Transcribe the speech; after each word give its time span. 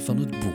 Van 0.00 0.18
het 0.18 0.30
Boek. 0.30 0.54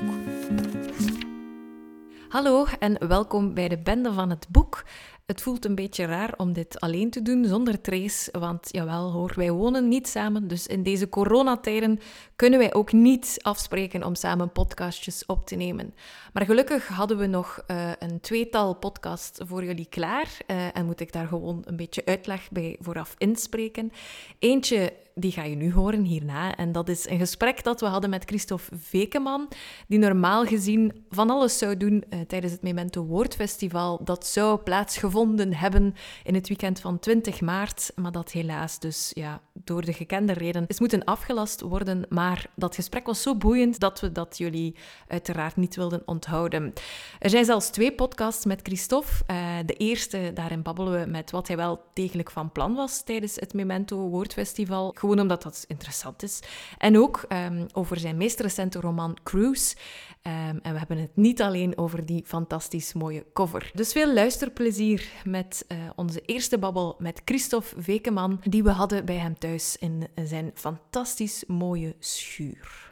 Hallo 2.29 2.65
en 2.79 3.07
welkom 3.07 3.53
bij 3.53 3.67
de 3.67 3.77
Bende 3.77 4.13
van 4.13 4.29
het 4.29 4.47
Boek. 4.49 4.83
Het 5.31 5.41
voelt 5.41 5.65
een 5.65 5.75
beetje 5.75 6.05
raar 6.05 6.33
om 6.37 6.53
dit 6.53 6.79
alleen 6.79 7.09
te 7.09 7.21
doen 7.21 7.45
zonder 7.45 7.81
Trace, 7.81 8.39
want 8.39 8.67
jawel 8.71 9.11
hoor, 9.11 9.33
wij 9.35 9.51
wonen 9.51 9.87
niet 9.87 10.07
samen, 10.07 10.47
dus 10.47 10.67
in 10.67 10.83
deze 10.83 11.09
coronatijden 11.09 11.99
kunnen 12.35 12.59
wij 12.59 12.73
ook 12.73 12.91
niet 12.91 13.37
afspreken 13.41 14.03
om 14.03 14.15
samen 14.15 14.51
podcastjes 14.51 15.25
op 15.25 15.47
te 15.47 15.55
nemen. 15.55 15.93
Maar 16.33 16.45
gelukkig 16.45 16.87
hadden 16.87 17.17
we 17.17 17.25
nog 17.25 17.63
uh, 17.67 17.91
een 17.99 18.19
tweetal 18.19 18.75
podcasts 18.75 19.39
voor 19.43 19.63
jullie 19.63 19.87
klaar 19.89 20.37
uh, 20.47 20.77
en 20.77 20.85
moet 20.85 20.99
ik 20.99 21.11
daar 21.11 21.27
gewoon 21.27 21.61
een 21.65 21.75
beetje 21.75 22.05
uitleg 22.05 22.51
bij 22.51 22.77
vooraf 22.79 23.15
inspreken. 23.17 23.91
Eentje 24.39 24.93
die 25.15 25.31
ga 25.31 25.43
je 25.43 25.55
nu 25.55 25.73
horen 25.73 26.03
hierna. 26.03 26.55
En 26.55 26.71
dat 26.71 26.89
is 26.89 27.09
een 27.09 27.17
gesprek 27.17 27.63
dat 27.63 27.79
we 27.79 27.85
hadden 27.85 28.09
met 28.09 28.25
Christophe 28.25 28.75
Vekeman, 28.77 29.47
die 29.87 29.99
normaal 29.99 30.45
gezien 30.45 31.05
van 31.09 31.29
alles 31.29 31.57
zou 31.57 31.77
doen 31.77 32.03
uh, 32.09 32.19
tijdens 32.19 32.51
het 32.51 32.61
Memento 32.61 33.03
Woordfestival. 33.03 33.99
Dat 34.03 34.25
zou 34.25 34.59
plaatsgevonden 34.59 35.20
hebben 35.49 35.95
in 36.23 36.33
het 36.33 36.47
weekend 36.47 36.79
van 36.79 36.99
20 36.99 37.41
maart, 37.41 37.91
maar 37.95 38.11
dat 38.11 38.31
helaas 38.31 38.79
dus 38.79 39.11
ja, 39.13 39.41
door 39.53 39.85
de 39.85 39.93
gekende 39.93 40.33
reden 40.33 40.65
is 40.67 40.79
moeten 40.79 41.03
afgelast 41.03 41.61
worden. 41.61 42.05
Maar 42.09 42.45
dat 42.55 42.75
gesprek 42.75 43.05
was 43.05 43.21
zo 43.21 43.35
boeiend 43.35 43.79
dat 43.79 43.99
we 43.99 44.11
dat 44.11 44.37
jullie 44.37 44.75
uiteraard 45.07 45.55
niet 45.55 45.75
wilden 45.75 46.01
onthouden. 46.05 46.73
Er 47.19 47.29
zijn 47.29 47.45
zelfs 47.45 47.69
twee 47.69 47.91
podcasts 47.91 48.45
met 48.45 48.59
Christophe. 48.63 49.11
Uh, 49.27 49.57
de 49.65 49.73
eerste, 49.73 50.31
daarin 50.33 50.61
babbelen 50.61 50.99
we 50.99 51.11
met 51.11 51.31
wat 51.31 51.47
hij 51.47 51.57
wel 51.57 51.83
degelijk 51.93 52.31
van 52.31 52.51
plan 52.51 52.75
was 52.75 53.03
tijdens 53.03 53.35
het 53.35 53.53
Memento 53.53 53.97
Woordfestival 53.97 54.95
gewoon 54.97 55.19
omdat 55.19 55.43
dat 55.43 55.65
interessant 55.67 56.23
is. 56.23 56.39
En 56.77 56.97
ook 56.97 57.25
um, 57.29 57.65
over 57.71 57.99
zijn 57.99 58.17
meest 58.17 58.39
recente 58.39 58.79
roman 58.79 59.17
Cruise. 59.23 59.75
Um, 60.23 60.59
en 60.61 60.73
we 60.73 60.77
hebben 60.77 60.97
het 60.97 61.15
niet 61.15 61.41
alleen 61.41 61.77
over 61.77 62.05
die 62.05 62.23
fantastisch 62.25 62.93
mooie 62.93 63.25
cover. 63.33 63.71
Dus 63.73 63.91
veel 63.91 64.13
luisterplezier 64.13 65.09
met 65.25 65.65
uh, 65.67 65.77
onze 65.95 66.21
eerste 66.21 66.57
babbel 66.57 66.95
met 66.99 67.21
Christophe 67.25 67.81
Vekeman, 67.81 68.41
die 68.43 68.63
we 68.63 68.71
hadden 68.71 69.05
bij 69.05 69.17
hem 69.17 69.37
thuis 69.37 69.77
in 69.77 70.07
zijn 70.23 70.51
fantastisch 70.53 71.43
mooie 71.47 71.95
schuur. 71.99 72.91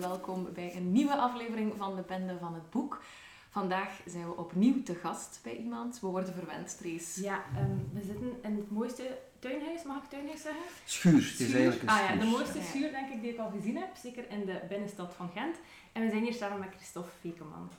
Welkom 0.00 0.48
bij 0.54 0.76
een 0.76 0.92
nieuwe 0.92 1.16
aflevering 1.16 1.72
van 1.76 1.96
de 1.96 2.02
Bende 2.02 2.36
van 2.40 2.54
het 2.54 2.70
Boek. 2.70 3.02
Vandaag 3.50 4.00
zijn 4.06 4.24
we 4.24 4.36
opnieuw 4.36 4.82
te 4.82 4.94
gast 4.94 5.40
bij 5.42 5.56
iemand. 5.56 6.00
We 6.00 6.06
worden 6.06 6.34
verwend, 6.34 6.78
Trace. 6.78 7.22
Ja, 7.22 7.44
um, 7.58 7.88
we 7.92 8.02
zitten 8.02 8.38
in 8.42 8.56
het 8.56 8.70
mooiste 8.70 9.18
tuinhuis, 9.38 9.82
mag 9.82 10.02
ik 10.02 10.08
tuinhuis 10.08 10.42
zeggen? 10.42 10.62
Schuur, 10.84 11.30
het 11.30 11.40
is 11.40 11.52
eigenlijk 11.52 11.82
een 11.82 11.88
ah, 11.88 11.96
schuur. 11.96 12.16
ja, 12.16 12.20
de 12.20 12.30
mooiste 12.30 12.60
schuur 12.62 12.90
denk 12.90 13.12
ik 13.12 13.20
die 13.20 13.32
ik 13.32 13.38
al 13.38 13.50
gezien 13.50 13.76
heb, 13.76 13.96
zeker 14.02 14.30
in 14.30 14.44
de 14.44 14.60
binnenstad 14.68 15.14
van 15.14 15.30
Gent. 15.34 15.56
En 15.92 16.02
we 16.02 16.10
zijn 16.10 16.22
hier 16.22 16.34
samen 16.34 16.58
met 16.58 16.74
Christophe 16.76 17.10
Vekeman. 17.20 17.70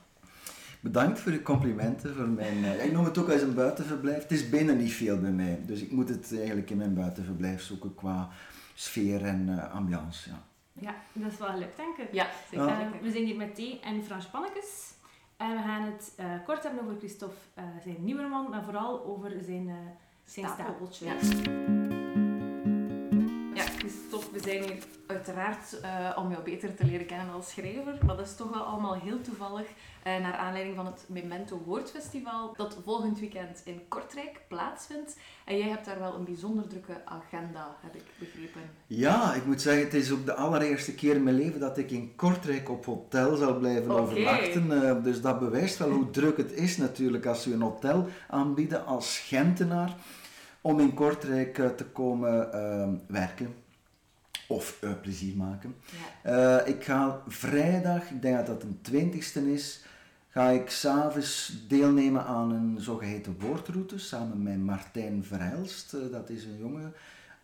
Bedankt 0.80 1.20
voor 1.20 1.32
de 1.32 1.42
complimenten. 1.42 2.16
Voor 2.16 2.28
mijn, 2.28 2.58
uh, 2.58 2.86
ik 2.86 2.92
noem 2.92 3.06
het 3.06 3.18
ook 3.18 3.30
als 3.30 3.42
een 3.42 3.54
buitenverblijf. 3.54 4.22
Het 4.22 4.32
is 4.32 4.50
binnen 4.50 4.78
niet 4.78 4.94
veel 4.94 5.20
bij 5.20 5.32
mij, 5.32 5.60
dus 5.66 5.82
ik 5.82 5.92
moet 5.92 6.10
het 6.10 6.34
eigenlijk 6.38 6.70
in 6.70 6.78
mijn 6.78 6.94
buitenverblijf 6.94 7.62
zoeken 7.62 7.96
qua 7.96 8.30
sfeer 8.74 9.26
en 9.26 9.48
uh, 9.50 9.74
ambiance. 9.74 10.30
Ja. 10.30 10.44
ja, 10.74 10.96
dat 11.14 11.32
is 11.32 11.38
wel 11.38 11.48
gelukt 11.48 11.78
denk 11.78 11.98
ik. 11.98 12.14
Ja, 12.14 12.28
zeker. 12.52 12.68
Uh, 12.68 13.02
we 13.02 13.12
zijn 13.12 13.26
hier 13.26 13.36
met 13.36 13.56
thee 13.56 13.80
en 13.80 14.04
Frans 14.04 14.26
Pannekes. 14.26 14.94
En 15.38 15.50
we 15.56 15.62
gaan 15.62 15.82
het 15.82 16.14
uh, 16.20 16.26
kort 16.46 16.64
hebben 16.64 16.84
over 16.84 16.98
Christophe, 16.98 17.36
uh, 17.58 17.64
zijn 17.84 17.96
nieuwe 18.00 18.22
roman, 18.22 18.50
maar 18.50 18.64
vooral 18.64 19.06
over 19.06 19.32
zijn, 19.46 19.68
uh, 19.68 19.74
zijn 20.24 20.48
stapeltje. 20.48 21.06
Ja. 21.06 21.14
ja, 23.54 23.64
Christophe, 23.64 24.32
we 24.32 24.40
zijn 24.40 24.64
hier 24.64 24.78
uiteraard 25.10 25.80
om 26.18 26.32
jou 26.32 26.44
beter 26.44 26.76
te 26.76 26.86
leren 26.86 27.06
kennen 27.06 27.34
als 27.34 27.50
schrijver, 27.50 27.98
maar 28.06 28.16
dat 28.16 28.28
is 28.28 28.36
toch 28.36 28.50
wel 28.50 28.62
allemaal 28.62 28.94
heel 28.94 29.22
toevallig 29.22 29.68
naar 30.04 30.34
aanleiding 30.34 30.76
van 30.76 30.86
het 30.86 31.06
Memento 31.08 31.62
Woordfestival 31.66 32.54
dat 32.58 32.78
volgend 32.84 33.20
weekend 33.20 33.62
in 33.64 33.82
Kortrijk 33.88 34.42
plaatsvindt. 34.48 35.18
En 35.46 35.58
jij 35.58 35.68
hebt 35.68 35.86
daar 35.86 36.00
wel 36.00 36.16
een 36.16 36.24
bijzonder 36.24 36.68
drukke 36.68 37.02
agenda, 37.06 37.76
heb 37.82 37.96
ik 37.96 38.04
begrepen. 38.20 38.62
Ja, 38.88 39.34
ik 39.34 39.46
moet 39.46 39.62
zeggen, 39.62 39.84
het 39.84 39.94
is 39.94 40.12
ook 40.12 40.26
de 40.26 40.34
allereerste 40.34 40.96
keer 40.96 41.16
in 41.16 41.24
mijn 41.24 41.36
leven 41.36 41.60
dat 41.60 41.78
ik 41.78 41.92
in 41.92 42.16
Kortrijk 42.16 42.70
op 42.70 42.86
hotel 42.86 43.36
zal 43.36 43.58
blijven 43.58 43.92
overnachten. 43.92 45.04
dus 45.04 45.22
dat 45.22 45.40
bewijst 45.40 45.78
wel 45.78 45.92
hoe 45.92 46.10
druk 46.10 46.38
het 46.38 46.52
is 46.52 46.78
natuurlijk 46.78 47.26
als 47.26 47.48
u 47.48 47.54
een 47.54 47.62
hotel 47.62 48.08
aanbieden 48.28 48.86
als 48.86 49.20
Gentenaar 49.20 49.96
om 50.62 50.80
in 50.80 50.94
Kortrijk 50.94 51.54
te 51.54 51.86
komen 51.86 52.50
werken 53.08 53.68
of 54.50 54.78
uh, 54.84 54.90
plezier 55.02 55.36
maken. 55.36 55.76
Ja. 56.24 56.62
Uh, 56.62 56.68
ik 56.68 56.84
ga 56.84 57.22
vrijdag, 57.28 58.10
ik 58.10 58.22
denk 58.22 58.38
dat 58.38 58.46
dat 58.46 58.64
een 58.64 58.80
twintigste 58.82 59.54
is, 59.54 59.84
ga 60.30 60.50
ik 60.50 60.70
s'avonds 60.70 61.64
deelnemen 61.68 62.26
aan 62.26 62.52
een 62.52 62.78
zogeheten 62.80 63.36
woordroute 63.40 64.00
samen 64.00 64.44
met 64.44 64.58
Martijn 64.58 65.24
Verhelst. 65.24 65.94
Uh, 65.94 66.12
dat 66.12 66.30
is 66.30 66.44
een 66.44 66.58
jonge 66.58 66.92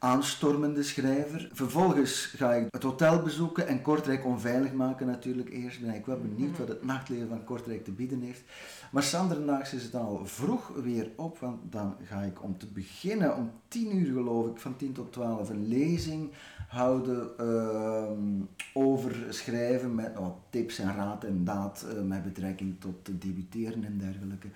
aanstormende 0.06 0.84
schrijver. 0.84 1.50
Vervolgens 1.54 2.26
ga 2.26 2.54
ik 2.54 2.68
het 2.70 2.84
hotel 2.84 3.22
bezoeken 3.22 3.68
en 3.68 3.82
Kortrijk 3.82 4.26
onveilig 4.26 4.74
maken 4.74 5.08
natuurlijk 5.08 5.50
eerst. 5.50 5.82
Ben 5.82 5.94
ik 5.94 6.06
wel 6.06 6.20
benieuwd 6.20 6.58
wat 6.58 6.68
het 6.68 6.84
nachtleven 6.84 7.28
van 7.28 7.44
Kortrijk 7.44 7.84
te 7.84 7.92
bieden 7.92 8.22
heeft. 8.22 8.44
Maar 8.92 9.04
Sandernaags 9.04 9.74
is 9.74 9.84
het 9.84 9.92
dan 9.92 10.06
al 10.06 10.26
vroeg 10.26 10.72
weer 10.84 11.10
op, 11.16 11.40
want 11.40 11.72
dan 11.72 11.96
ga 12.04 12.22
ik 12.22 12.44
om 12.44 12.58
te 12.58 12.68
beginnen 12.68 13.36
om 13.36 13.52
10 13.68 13.96
uur 13.98 14.14
geloof 14.14 14.48
ik, 14.48 14.58
van 14.58 14.76
10 14.76 14.94
tot 14.94 15.12
12 15.12 15.50
een 15.50 15.68
lezing 15.68 16.32
houden 16.68 17.30
uh, 17.40 18.12
over 18.74 19.26
schrijven 19.30 19.96
met 19.96 20.12
wat 20.20 20.38
tips 20.50 20.80
en 20.80 20.96
raad 20.96 21.24
en 21.24 21.44
daad 21.44 21.86
uh, 21.94 22.02
met 22.02 22.24
betrekking 22.24 22.76
tot 22.80 23.06
debuteren 23.22 23.84
en 23.84 23.98
dergelijke. 23.98 24.48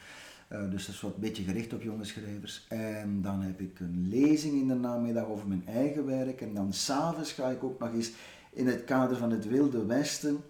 Uh, 0.50 0.70
dus 0.70 0.86
dat 0.86 0.96
is 0.96 1.02
wat 1.02 1.14
een 1.14 1.22
beetje 1.22 1.44
gericht 1.44 1.74
op 1.74 1.82
jonge 1.82 2.04
schrijvers. 2.04 2.66
En 2.68 3.22
dan 3.22 3.42
heb 3.42 3.60
ik 3.60 3.80
een 3.80 4.08
lezing 4.10 4.62
in 4.62 4.68
de 4.68 4.74
namiddag 4.74 5.26
over 5.26 5.48
mijn 5.48 5.68
eigen 5.68 6.06
werk. 6.06 6.42
En 6.42 6.54
dan 6.54 6.74
s'avonds 6.74 7.32
ga 7.32 7.50
ik 7.50 7.64
ook 7.64 7.80
nog 7.80 7.94
eens 7.94 8.12
in 8.52 8.68
het 8.68 8.84
kader 8.84 9.18
van 9.18 9.32
het 9.32 9.48
Wilde 9.48 9.86
Westen, 9.86 10.44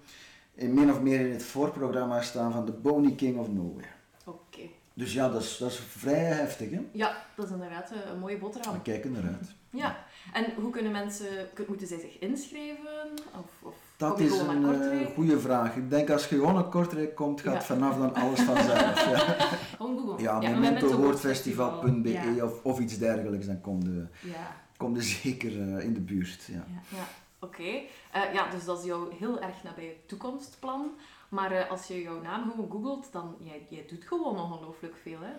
in 0.53 0.73
min 0.73 0.91
of 0.91 1.01
meer 1.01 1.19
in 1.19 1.31
het 1.31 1.43
voorprogramma 1.43 2.21
staan 2.21 2.51
van 2.51 2.65
The 2.65 2.71
Bony 2.71 3.15
King 3.15 3.37
of 3.37 3.51
Nowhere. 3.51 3.87
Oké. 4.25 4.37
Okay. 4.51 4.71
Dus 4.93 5.13
ja, 5.13 5.29
dat 5.29 5.41
is, 5.41 5.57
dat 5.57 5.71
is 5.71 5.79
vrij 5.79 6.23
heftig, 6.23 6.69
hè? 6.69 6.81
Ja, 6.91 7.25
dat 7.35 7.45
is 7.45 7.51
inderdaad 7.51 7.91
een 8.11 8.19
mooie 8.19 8.37
boterham. 8.37 8.73
We 8.73 8.81
kijken 8.81 9.15
eruit. 9.15 9.55
Ja, 9.69 10.05
en 10.33 10.53
hoe 10.53 10.71
kunnen 10.71 10.91
mensen, 10.91 11.27
moeten 11.67 11.87
zij 11.87 11.99
zich 11.99 12.19
inschrijven? 12.19 13.09
Of, 13.33 13.51
of 13.61 13.88
dat 13.99 14.19
is 14.19 14.39
een 14.39 14.61
uh, 14.61 15.07
goede 15.07 15.39
vraag. 15.39 15.75
Ik 15.75 15.89
denk 15.89 16.09
als 16.09 16.27
je 16.27 16.35
gewoon 16.35 16.53
naar 16.53 16.63
Kortrijk 16.63 17.15
komt, 17.15 17.41
gaat 17.41 17.53
ja. 17.53 17.61
vanaf 17.61 17.97
dan 17.97 18.13
alles 18.13 18.41
vanzelf. 18.41 19.05
ja. 19.05 19.37
Google. 19.77 20.23
Ja, 20.23 20.41
ja 20.41 20.49
momentowoordfestival.be 20.49 22.09
ja. 22.09 22.45
of, 22.45 22.63
of 22.63 22.79
iets 22.79 22.97
dergelijks, 22.97 23.45
dan 23.45 23.61
kom 23.61 23.81
je, 23.83 24.07
ja. 24.21 24.55
kom 24.77 24.95
je 24.95 25.01
zeker 25.01 25.51
uh, 25.51 25.83
in 25.83 25.93
de 25.93 25.99
buurt. 25.99 26.43
Ja. 26.45 26.65
ja. 26.89 27.07
Oké, 27.39 27.61
okay. 27.61 27.87
uh, 28.15 28.33
ja, 28.33 28.49
dus 28.49 28.65
dat 28.65 28.79
is 28.79 28.85
jouw 28.85 29.09
heel 29.19 29.41
erg 29.41 29.63
nabij 29.63 29.97
toekomstplan. 30.05 30.91
Maar 31.29 31.51
uh, 31.51 31.69
als 31.69 31.87
je 31.87 32.01
jouw 32.01 32.21
naam 32.21 32.51
gewoon 32.51 32.71
googelt, 32.71 33.11
dan 33.11 33.35
jij, 33.39 33.67
jij 33.69 33.85
doet 33.87 34.03
gewoon 34.03 34.39
ongelooflijk 34.39 34.95
veel, 35.01 35.19
hè? 35.19 35.31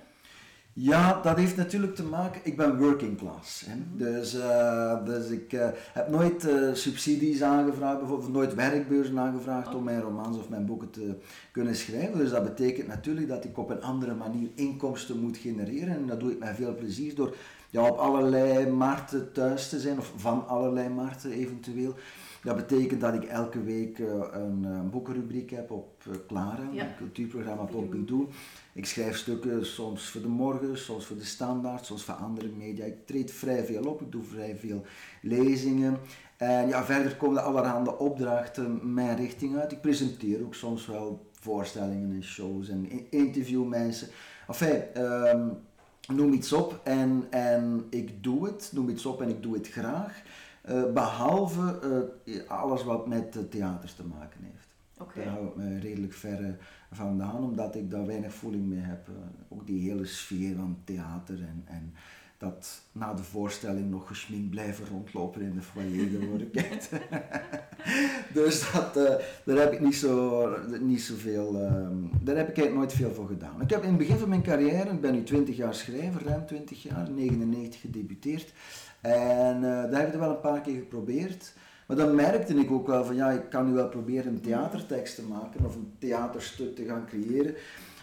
Ja, 0.73 1.21
dat 1.23 1.37
heeft 1.37 1.57
natuurlijk 1.57 1.95
te 1.95 2.03
maken. 2.03 2.41
Ik 2.45 2.57
ben 2.57 2.79
working 2.79 3.19
class. 3.19 3.65
Hè? 3.67 3.75
Dus, 3.93 4.35
uh, 4.35 5.05
dus 5.05 5.29
ik 5.29 5.53
uh, 5.53 5.69
heb 5.93 6.09
nooit 6.09 6.45
uh, 6.45 6.75
subsidies 6.75 7.43
aangevraagd, 7.43 7.99
bijvoorbeeld 7.99 8.33
nooit 8.33 8.55
werkbeurzen 8.55 9.19
aangevraagd 9.19 9.75
om 9.75 9.85
mijn 9.85 10.01
romans 10.01 10.39
of 10.39 10.49
mijn 10.49 10.67
boeken 10.67 10.91
te 10.91 11.15
kunnen 11.53 11.77
schrijven. 11.77 12.19
Dus 12.19 12.31
dat 12.31 12.45
betekent 12.45 12.87
natuurlijk 12.87 13.29
dat 13.29 13.45
ik 13.45 13.59
op 13.59 13.71
een 13.71 13.83
andere 13.83 14.15
manier 14.15 14.49
inkomsten 14.55 15.21
moet 15.21 15.37
genereren. 15.37 15.95
En 15.95 16.07
dat 16.07 16.21
doe 16.21 16.31
ik 16.31 16.39
met 16.39 16.57
veel 16.57 16.75
plezier 16.75 17.15
door 17.15 17.37
ja, 17.71 17.89
op 17.89 17.97
allerlei 17.97 18.71
markten 18.71 19.33
thuis 19.33 19.69
te 19.69 19.81
zijn, 19.81 19.99
of 19.99 20.13
van 20.17 20.49
allerlei 20.49 20.89
markten 20.89 21.31
eventueel. 21.31 21.95
Dat 22.43 22.57
betekent 22.57 23.01
dat 23.01 23.15
ik 23.15 23.25
elke 23.25 23.63
week 23.63 23.99
uh, 23.99 24.07
een, 24.33 24.65
een 24.65 24.91
boekenrubriek 24.91 25.51
heb 25.51 25.71
op 25.71 26.05
uh, 26.09 26.15
Clara, 26.27 26.69
Ja. 26.73 26.85
een 26.85 26.97
cultuurprogramma 26.97 27.63
op 27.63 27.71
Pompidou. 27.71 28.29
Ik 28.73 28.87
schrijf 28.87 29.17
stukken 29.17 29.67
soms 29.67 30.09
voor 30.09 30.21
de 30.21 30.29
morgen, 30.29 30.79
soms 30.79 31.07
voor 31.07 31.17
de 31.17 31.25
standaard, 31.25 31.87
soms 31.87 32.05
voor 32.05 32.15
andere 32.15 32.49
media. 32.59 32.85
Ik 32.85 33.07
treed 33.07 33.31
vrij 33.31 33.65
veel 33.65 33.85
op, 33.85 34.01
ik 34.01 34.13
doe 34.13 34.23
vrij 34.23 34.57
veel 34.57 34.85
lezingen. 35.23 35.99
En 36.37 36.69
ja, 36.69 36.85
verder 36.85 37.17
komen 37.17 37.37
er 37.37 37.43
allerhande 37.43 37.99
opdrachten 37.99 38.95
mijn 38.95 39.17
richting 39.17 39.57
uit. 39.57 39.73
Ik 39.73 39.81
presenteer 39.81 40.43
ook 40.45 40.55
soms 40.55 40.87
wel 40.87 41.29
voorstellingen 41.41 42.11
en 42.15 42.23
shows 42.25 42.69
en 42.69 43.11
interview 43.11 43.65
mensen. 43.65 44.09
Enfin, 44.49 45.03
um, 45.03 45.53
noem 46.17 46.33
iets 46.33 46.53
op 46.53 46.81
en, 46.85 47.25
en 47.31 47.87
ik 47.91 48.23
doe 48.23 48.47
het, 48.47 48.71
noem 48.75 48.89
iets 48.89 49.07
op 49.07 49.23
en 49.23 49.29
ik 49.29 49.43
doe 49.43 49.55
het 49.55 49.69
graag. 49.69 50.23
Uh, 50.69 50.93
behalve 50.93 51.81
uh, 52.25 52.51
alles 52.51 52.85
wat 52.85 53.07
met 53.07 53.37
uh, 53.37 53.43
theater 53.43 53.95
te 53.95 54.05
maken 54.05 54.41
heeft. 54.43 54.69
Okay. 54.99 55.25
Daar 55.25 55.33
hou 55.33 55.47
ik 55.47 55.57
me 55.57 55.79
redelijk 55.79 56.13
ver 56.13 56.59
vandaan, 56.93 57.43
omdat 57.43 57.75
ik 57.75 57.91
daar 57.91 58.07
weinig 58.07 58.35
voeling 58.35 58.67
mee 58.67 58.81
heb. 58.81 59.09
ook 59.49 59.67
die 59.67 59.91
hele 59.91 60.05
sfeer 60.05 60.57
van 60.57 60.79
theater 60.85 61.39
en, 61.39 61.63
en 61.67 61.95
dat 62.41 62.83
na 62.93 63.15
de 63.15 63.23
voorstelling 63.23 63.91
nog 63.91 64.07
gesminkt 64.07 64.51
blijven 64.51 64.87
rondlopen 64.87 65.43
in 65.43 65.55
de 65.55 65.63
foyer, 65.63 66.13
daar 66.13 66.29
word 66.29 66.41
ik 66.41 66.53
dus 68.39 68.73
dat, 68.73 68.97
uh, 68.97 69.15
daar 69.45 69.57
heb 69.57 69.73
ik 69.73 69.81
niet, 69.81 69.95
zo, 69.95 70.49
niet 70.81 71.03
zoveel, 71.03 71.55
uh, 71.55 71.87
daar 72.23 72.37
heb 72.37 72.49
ik 72.49 72.57
eigenlijk 72.57 72.75
nooit 72.75 72.93
veel 72.93 73.15
voor 73.15 73.27
gedaan. 73.27 73.61
Ik 73.61 73.71
heb 73.71 73.83
in 73.83 73.89
het 73.89 73.99
begin 73.99 74.19
van 74.19 74.29
mijn 74.29 74.43
carrière, 74.43 74.91
ik 74.91 75.01
ben 75.01 75.13
nu 75.13 75.23
20 75.23 75.57
jaar 75.57 75.75
schrijver, 75.75 76.25
ruim 76.25 76.47
20 76.47 76.83
jaar, 76.83 77.11
99 77.11 77.81
gedebuteerd. 77.81 78.53
En 79.01 79.57
uh, 79.57 79.63
daar 79.63 80.01
heb 80.01 80.13
ik 80.13 80.19
wel 80.19 80.31
een 80.31 80.41
paar 80.41 80.61
keer 80.61 80.79
geprobeerd. 80.79 81.53
Maar 81.87 81.97
dan 81.97 82.15
merkte 82.15 82.55
ik 82.55 82.71
ook 82.71 82.87
wel 82.87 83.05
van 83.05 83.15
ja, 83.15 83.31
ik 83.31 83.51
kan 83.51 83.67
nu 83.67 83.73
wel 83.73 83.89
proberen 83.89 84.33
een 84.33 84.41
theatertekst 84.41 85.15
te 85.15 85.23
maken 85.23 85.65
of 85.65 85.75
een 85.75 85.93
theaterstuk 85.99 86.77
te 86.77 86.85
gaan 86.85 87.07
creëren. 87.07 87.55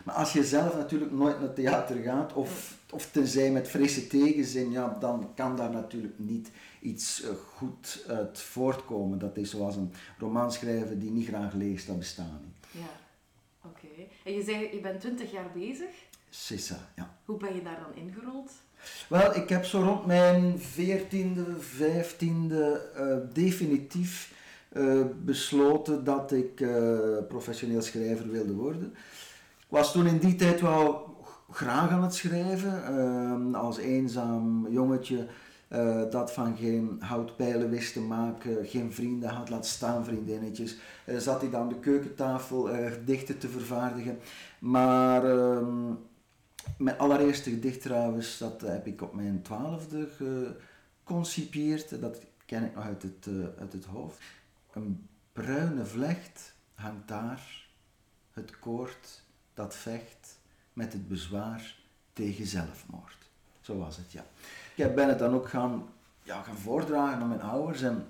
Maar 0.05 0.15
als 0.15 0.33
je 0.33 0.44
zelf 0.44 0.75
natuurlijk 0.75 1.11
nooit 1.11 1.39
naar 1.39 1.53
theater 1.53 2.01
gaat, 2.01 2.33
of, 2.33 2.77
of 2.91 3.11
tenzij 3.11 3.51
met 3.51 3.67
frisse 3.67 4.07
tegenzin, 4.07 4.71
ja, 4.71 4.97
dan 4.99 5.33
kan 5.35 5.55
daar 5.55 5.71
natuurlijk 5.71 6.19
niet 6.19 6.51
iets 6.79 7.23
uh, 7.23 7.29
goed 7.55 8.05
uit 8.07 8.39
voortkomen. 8.39 9.19
Dat 9.19 9.38
is 9.38 9.50
zoals 9.50 9.75
een 9.75 9.93
roman 10.17 10.51
schrijven 10.51 11.00
die 11.00 11.11
niet 11.11 11.27
graag 11.27 11.53
leest, 11.53 11.88
dat 11.88 12.00
bestaat 12.00 12.41
niet. 12.43 12.83
Ja, 12.83 12.89
oké. 13.69 13.88
En 14.23 14.33
je 14.33 14.43
zei, 14.43 14.69
je 14.73 14.79
bent 14.79 15.00
20 15.00 15.31
jaar 15.31 15.51
bezig. 15.53 15.89
Sissa, 16.29 16.89
ja. 16.95 17.16
Hoe 17.27 17.38
ben 17.38 17.56
je 17.56 17.62
daar 17.62 17.79
dan 17.79 18.03
ingerold? 18.03 18.51
Wel, 19.09 19.35
ik 19.35 19.50
heb 19.50 19.65
zo 19.65 19.79
rond 19.79 20.06
mijn 20.06 20.59
14e, 20.59 21.39
15e 21.81 22.24
uh, 22.24 23.18
definitief 23.33 24.33
uh, 24.71 25.06
besloten 25.24 26.03
dat 26.03 26.31
ik 26.31 26.59
uh, 26.59 27.00
professioneel 27.27 27.81
schrijver 27.81 28.29
wilde 28.29 28.53
worden. 28.53 28.94
Ik 29.59 29.65
was 29.68 29.91
toen 29.91 30.07
in 30.07 30.18
die 30.18 30.35
tijd 30.35 30.62
wel 30.62 31.15
graag 31.51 31.89
aan 31.89 32.03
het 32.03 32.15
schrijven. 32.15 33.56
Als 33.56 33.77
eenzaam 33.77 34.68
jongetje 34.69 35.27
dat 36.09 36.31
van 36.31 36.57
geen 36.57 36.97
houtpijlen 37.00 37.69
wist 37.69 37.94
te 37.94 38.01
maken, 38.01 38.65
geen 38.65 38.94
vrienden 38.94 39.29
had, 39.29 39.50
laat 39.50 39.65
staan 39.65 40.06
vriendinnetjes. 40.06 40.77
Zat 41.18 41.41
hij 41.41 41.50
dan 41.50 41.69
de 41.69 41.79
keukentafel 41.79 42.75
uh, 42.75 42.91
te 43.39 43.50
vervaardigen. 43.50 44.19
Maar 44.59 45.25
ehm, 45.25 45.91
mijn 46.77 46.97
allereerste 46.97 47.50
gedicht 47.50 47.81
trouwens, 47.81 48.38
dat 48.38 48.62
heb 48.62 48.88
ik 48.88 49.01
op 49.01 49.13
mijn 49.13 49.41
twaalfde 49.41 50.07
geconcipieerd. 51.03 52.01
Dat 52.01 52.19
ken 52.45 52.63
ik 52.63 52.75
nog 52.75 52.83
uit 52.83 53.03
het, 53.03 53.27
uit 53.59 53.74
het 53.74 53.85
hoofd. 53.85 54.21
Een 54.74 55.07
bruine 55.33 55.85
vlecht 55.85 56.53
hangt 56.74 57.07
daar, 57.07 57.68
het 58.31 58.59
koord 58.59 59.24
dat 59.53 59.75
vecht 59.75 60.39
met 60.74 60.94
het 60.94 61.07
bezwaar 61.07 61.75
tegen 62.13 62.45
zelfmoord. 62.45 63.18
Zo 63.62 63.77
was 63.77 63.97
het, 63.97 64.12
ja. 64.12 64.25
Ik 64.75 64.95
ben 64.95 65.07
het 65.07 65.19
dan 65.19 65.33
ook 65.33 65.50
gaan, 65.50 65.85
ja, 66.24 66.41
gaan 66.41 66.57
voordragen 66.57 67.21
aan 67.21 67.27
mijn 67.27 67.41
ouders 67.41 67.81
en 67.81 68.06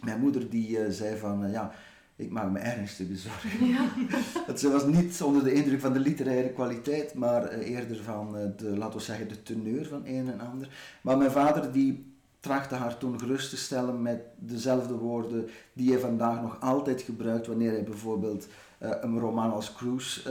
mijn 0.00 0.20
moeder 0.20 0.50
die 0.50 0.68
uh, 0.68 0.90
zei 0.90 1.18
van, 1.18 1.50
ja, 1.50 1.72
ik 2.16 2.30
maak 2.30 2.50
me 2.50 2.58
ernstige 2.58 3.16
zorgen. 3.16 3.66
Ja. 3.66 3.88
dat 4.46 4.60
ze 4.60 4.70
was 4.70 4.86
niet 4.86 5.22
onder 5.22 5.44
de 5.44 5.52
indruk 5.52 5.80
van 5.80 5.92
de 5.92 5.98
literaire 5.98 6.48
kwaliteit, 6.48 7.14
maar 7.14 7.58
uh, 7.58 7.70
eerder 7.70 7.96
van 7.96 8.32
de, 8.56 8.76
laten 8.76 8.98
we 8.98 9.04
zeggen, 9.04 9.28
de 9.28 9.42
teneur 9.42 9.86
van 9.86 10.02
een 10.04 10.28
en 10.28 10.40
ander. 10.40 10.68
Maar 11.00 11.18
mijn 11.18 11.30
vader 11.30 11.72
die 11.72 12.14
trachtte 12.40 12.74
haar 12.74 12.98
toen 12.98 13.18
gerust 13.20 13.50
te 13.50 13.56
stellen 13.56 14.02
met 14.02 14.20
dezelfde 14.36 14.94
woorden 14.94 15.48
die 15.72 15.90
hij 15.90 16.00
vandaag 16.00 16.42
nog 16.42 16.60
altijd 16.60 17.02
gebruikt 17.02 17.46
wanneer 17.46 17.70
hij 17.70 17.84
bijvoorbeeld 17.84 18.46
een 18.78 19.18
roman 19.18 19.52
als 19.52 19.72
Cruise 19.72 20.30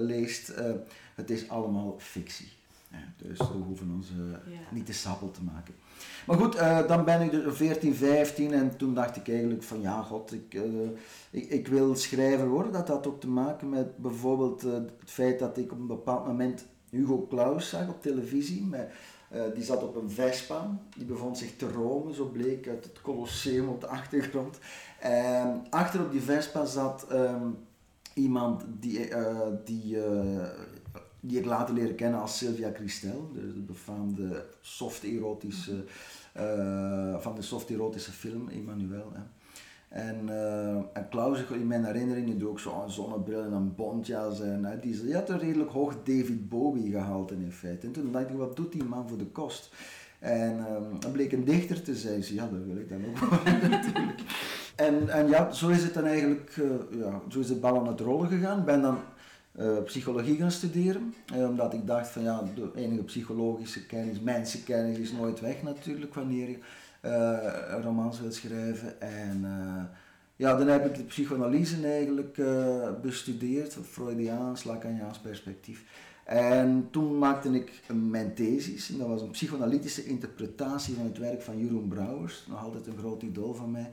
leest. 0.00 0.52
het 1.14 1.30
is 1.30 1.48
allemaal 1.48 1.94
fictie. 1.98 2.57
Ja, 2.90 2.98
dus 3.16 3.38
we 3.38 3.44
hoeven 3.44 3.90
ons 3.94 4.10
uh, 4.10 4.30
ja. 4.30 4.58
niet 4.70 4.86
te 4.86 4.92
sappel 4.92 5.30
te 5.30 5.42
maken. 5.42 5.74
Maar 6.26 6.36
goed, 6.36 6.54
uh, 6.54 6.86
dan 6.86 7.04
ben 7.04 7.20
ik 7.20 7.30
dus 7.30 7.56
14, 7.56 7.94
15 7.94 8.52
en 8.52 8.76
toen 8.76 8.94
dacht 8.94 9.16
ik 9.16 9.28
eigenlijk 9.28 9.62
van 9.62 9.80
ja, 9.80 10.02
god, 10.02 10.32
ik, 10.32 10.54
uh, 10.54 10.88
ik, 11.30 11.50
ik, 11.50 11.68
wil 11.68 11.94
schrijver 11.94 12.48
worden. 12.48 12.72
Dat 12.72 12.88
had 12.88 13.06
ook 13.06 13.20
te 13.20 13.28
maken 13.28 13.68
met 13.68 13.96
bijvoorbeeld 13.96 14.62
het 14.62 14.90
feit 15.04 15.38
dat 15.38 15.58
ik 15.58 15.72
op 15.72 15.78
een 15.78 15.86
bepaald 15.86 16.26
moment 16.26 16.66
Hugo 16.90 17.26
Claus 17.28 17.68
zag 17.68 17.88
op 17.88 18.02
televisie. 18.02 18.64
Met, 18.64 18.90
die 19.54 19.64
zat 19.64 19.82
op 19.82 19.96
een 19.96 20.10
Vespa, 20.10 20.78
die 20.96 21.04
bevond 21.04 21.38
zich 21.38 21.56
te 21.56 21.70
Rome, 21.70 22.14
zo 22.14 22.24
bleek 22.24 22.68
uit 22.68 22.84
het 22.84 23.00
Colosseum 23.00 23.68
op 23.68 23.80
de 23.80 23.86
achtergrond. 23.86 24.58
En 25.00 25.66
achter 25.70 26.00
op 26.00 26.12
die 26.12 26.20
Vespa 26.20 26.64
zat 26.64 27.06
um, 27.12 27.56
iemand 28.14 28.64
die, 28.80 29.08
die 29.64 29.98
die 31.20 31.38
ik 31.38 31.44
later 31.44 31.74
leren 31.74 31.94
kennen 31.94 32.20
als 32.20 32.38
Sylvia 32.38 32.70
Christel, 32.74 33.30
de, 33.34 33.52
de 33.52 33.60
befaamde 33.60 34.44
soft-erotische, 34.60 35.84
uh, 36.36 37.18
van 37.18 37.34
de 37.34 37.42
soft-erotische 37.42 38.12
film 38.12 38.48
Emmanuel. 38.48 39.12
Hè. 39.12 39.20
En, 39.88 40.26
uh, 40.26 40.74
en 40.92 41.08
Klaus, 41.10 41.44
in 41.50 41.66
mijn 41.66 41.84
herinneringen, 41.84 42.38
doe 42.38 42.48
ook 42.48 42.60
zo'n 42.60 42.90
zonnebril 42.90 43.42
en 43.42 43.52
een 43.52 43.74
bontjas. 43.74 44.40
En, 44.40 44.64
hè, 44.64 44.78
die, 44.78 45.02
die 45.02 45.14
had 45.14 45.28
een 45.28 45.38
redelijk 45.38 45.70
hoog 45.70 45.94
David 46.04 46.48
Bowie 46.48 46.90
gehaald 46.90 47.30
in 47.30 47.52
feite. 47.52 47.86
En 47.86 47.92
toen 47.92 48.12
dacht 48.12 48.30
ik, 48.30 48.36
wat 48.36 48.56
doet 48.56 48.72
die 48.72 48.84
man 48.84 49.08
voor 49.08 49.18
de 49.18 49.26
kost? 49.26 49.70
En 50.18 50.66
um, 51.04 51.12
bleek 51.12 51.32
een 51.32 51.44
dichter 51.44 51.82
te 51.82 51.94
zijn. 51.94 52.24
ja, 52.26 52.48
dat 52.48 52.64
wil 52.66 52.76
ik 52.76 52.88
dan 52.88 53.04
ook 53.04 53.44
natuurlijk. 53.70 54.20
En, 54.76 55.08
en 55.08 55.28
ja, 55.28 55.52
zo 55.52 55.68
is 55.68 55.82
het 55.82 55.94
dan 55.94 56.04
eigenlijk, 56.04 56.60
ja, 56.90 57.20
zo 57.28 57.40
is 57.40 57.48
het 57.48 57.60
bal 57.60 57.78
aan 57.78 57.88
het 57.88 58.00
rollen 58.00 58.28
gegaan. 58.28 58.64
Ben 58.64 58.82
dan 58.82 58.98
uh, 59.58 59.82
psychologie 59.84 60.36
gaan 60.36 60.50
studeren. 60.50 61.14
Uh, 61.34 61.48
omdat 61.48 61.74
ik 61.74 61.86
dacht 61.86 62.08
van 62.08 62.22
ja, 62.22 62.42
de 62.54 62.70
enige 62.74 63.02
psychologische 63.02 63.86
kennis, 63.86 64.20
mensenkennis 64.20 64.98
is 64.98 65.12
nooit 65.12 65.40
weg 65.40 65.62
natuurlijk 65.62 66.14
wanneer 66.14 66.48
je 66.48 66.58
uh, 67.02 67.82
romans 67.82 68.20
wilt 68.20 68.34
schrijven. 68.34 69.00
En 69.00 69.46
ja, 70.36 70.56
dan 70.56 70.66
heb 70.66 70.86
ik 70.86 70.94
de 70.94 71.04
psychoanalyse 71.04 71.86
eigenlijk 71.86 72.40
bestudeerd, 73.02 73.78
Freudiaans, 73.90 74.64
Lacaniaans 74.64 75.18
perspectief. 75.18 75.84
En 76.24 76.88
toen 76.90 77.18
maakte 77.18 77.48
ik 77.48 77.82
mijn 77.92 78.34
thesis, 78.34 78.90
en 78.90 78.98
dat 78.98 79.08
was 79.08 79.22
een 79.22 79.30
psychoanalytische 79.30 80.04
interpretatie 80.04 80.94
van 80.94 81.04
het 81.04 81.18
werk 81.18 81.42
van 81.42 81.58
Jeroen 81.58 81.88
Brouwers, 81.88 82.44
nog 82.48 82.64
altijd 82.64 82.86
een 82.86 82.98
groot 82.98 83.22
idool 83.22 83.54
van 83.54 83.70
mij. 83.70 83.90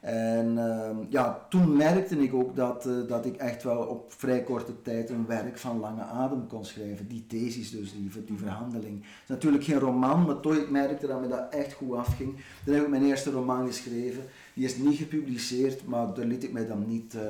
En 0.00 0.54
uh, 0.56 0.90
ja, 1.08 1.46
toen 1.48 1.76
merkte 1.76 2.18
ik 2.18 2.34
ook 2.34 2.56
dat, 2.56 2.86
uh, 2.86 3.08
dat 3.08 3.26
ik 3.26 3.36
echt 3.36 3.62
wel 3.62 3.78
op 3.78 4.12
vrij 4.12 4.42
korte 4.42 4.82
tijd 4.82 5.10
een 5.10 5.26
werk 5.26 5.58
van 5.58 5.80
lange 5.80 6.02
adem 6.02 6.46
kon 6.46 6.64
schrijven. 6.64 7.08
Die 7.08 7.26
thesis 7.26 7.70
dus, 7.70 7.92
die, 7.92 8.38
verhandeling. 8.38 8.94
Het 9.00 9.22
is 9.22 9.28
natuurlijk 9.28 9.64
geen 9.64 9.78
roman, 9.78 10.24
maar 10.24 10.40
toch 10.40 10.54
ik 10.54 10.70
merkte 10.70 11.06
dat 11.06 11.20
me 11.20 11.28
dat 11.28 11.46
echt 11.50 11.72
goed 11.72 11.96
afging. 11.96 12.36
Dan 12.64 12.74
heb 12.74 12.84
ik 12.84 12.90
mijn 12.90 13.04
eerste 13.04 13.30
roman 13.30 13.66
geschreven. 13.66 14.22
Die 14.54 14.64
is 14.64 14.76
niet 14.76 14.98
gepubliceerd, 14.98 15.86
maar 15.86 16.14
daar 16.14 16.26
liet 16.26 16.44
ik 16.44 16.52
mij 16.52 16.66
dan 16.66 16.86
niet... 16.86 17.14
Uh, 17.14 17.20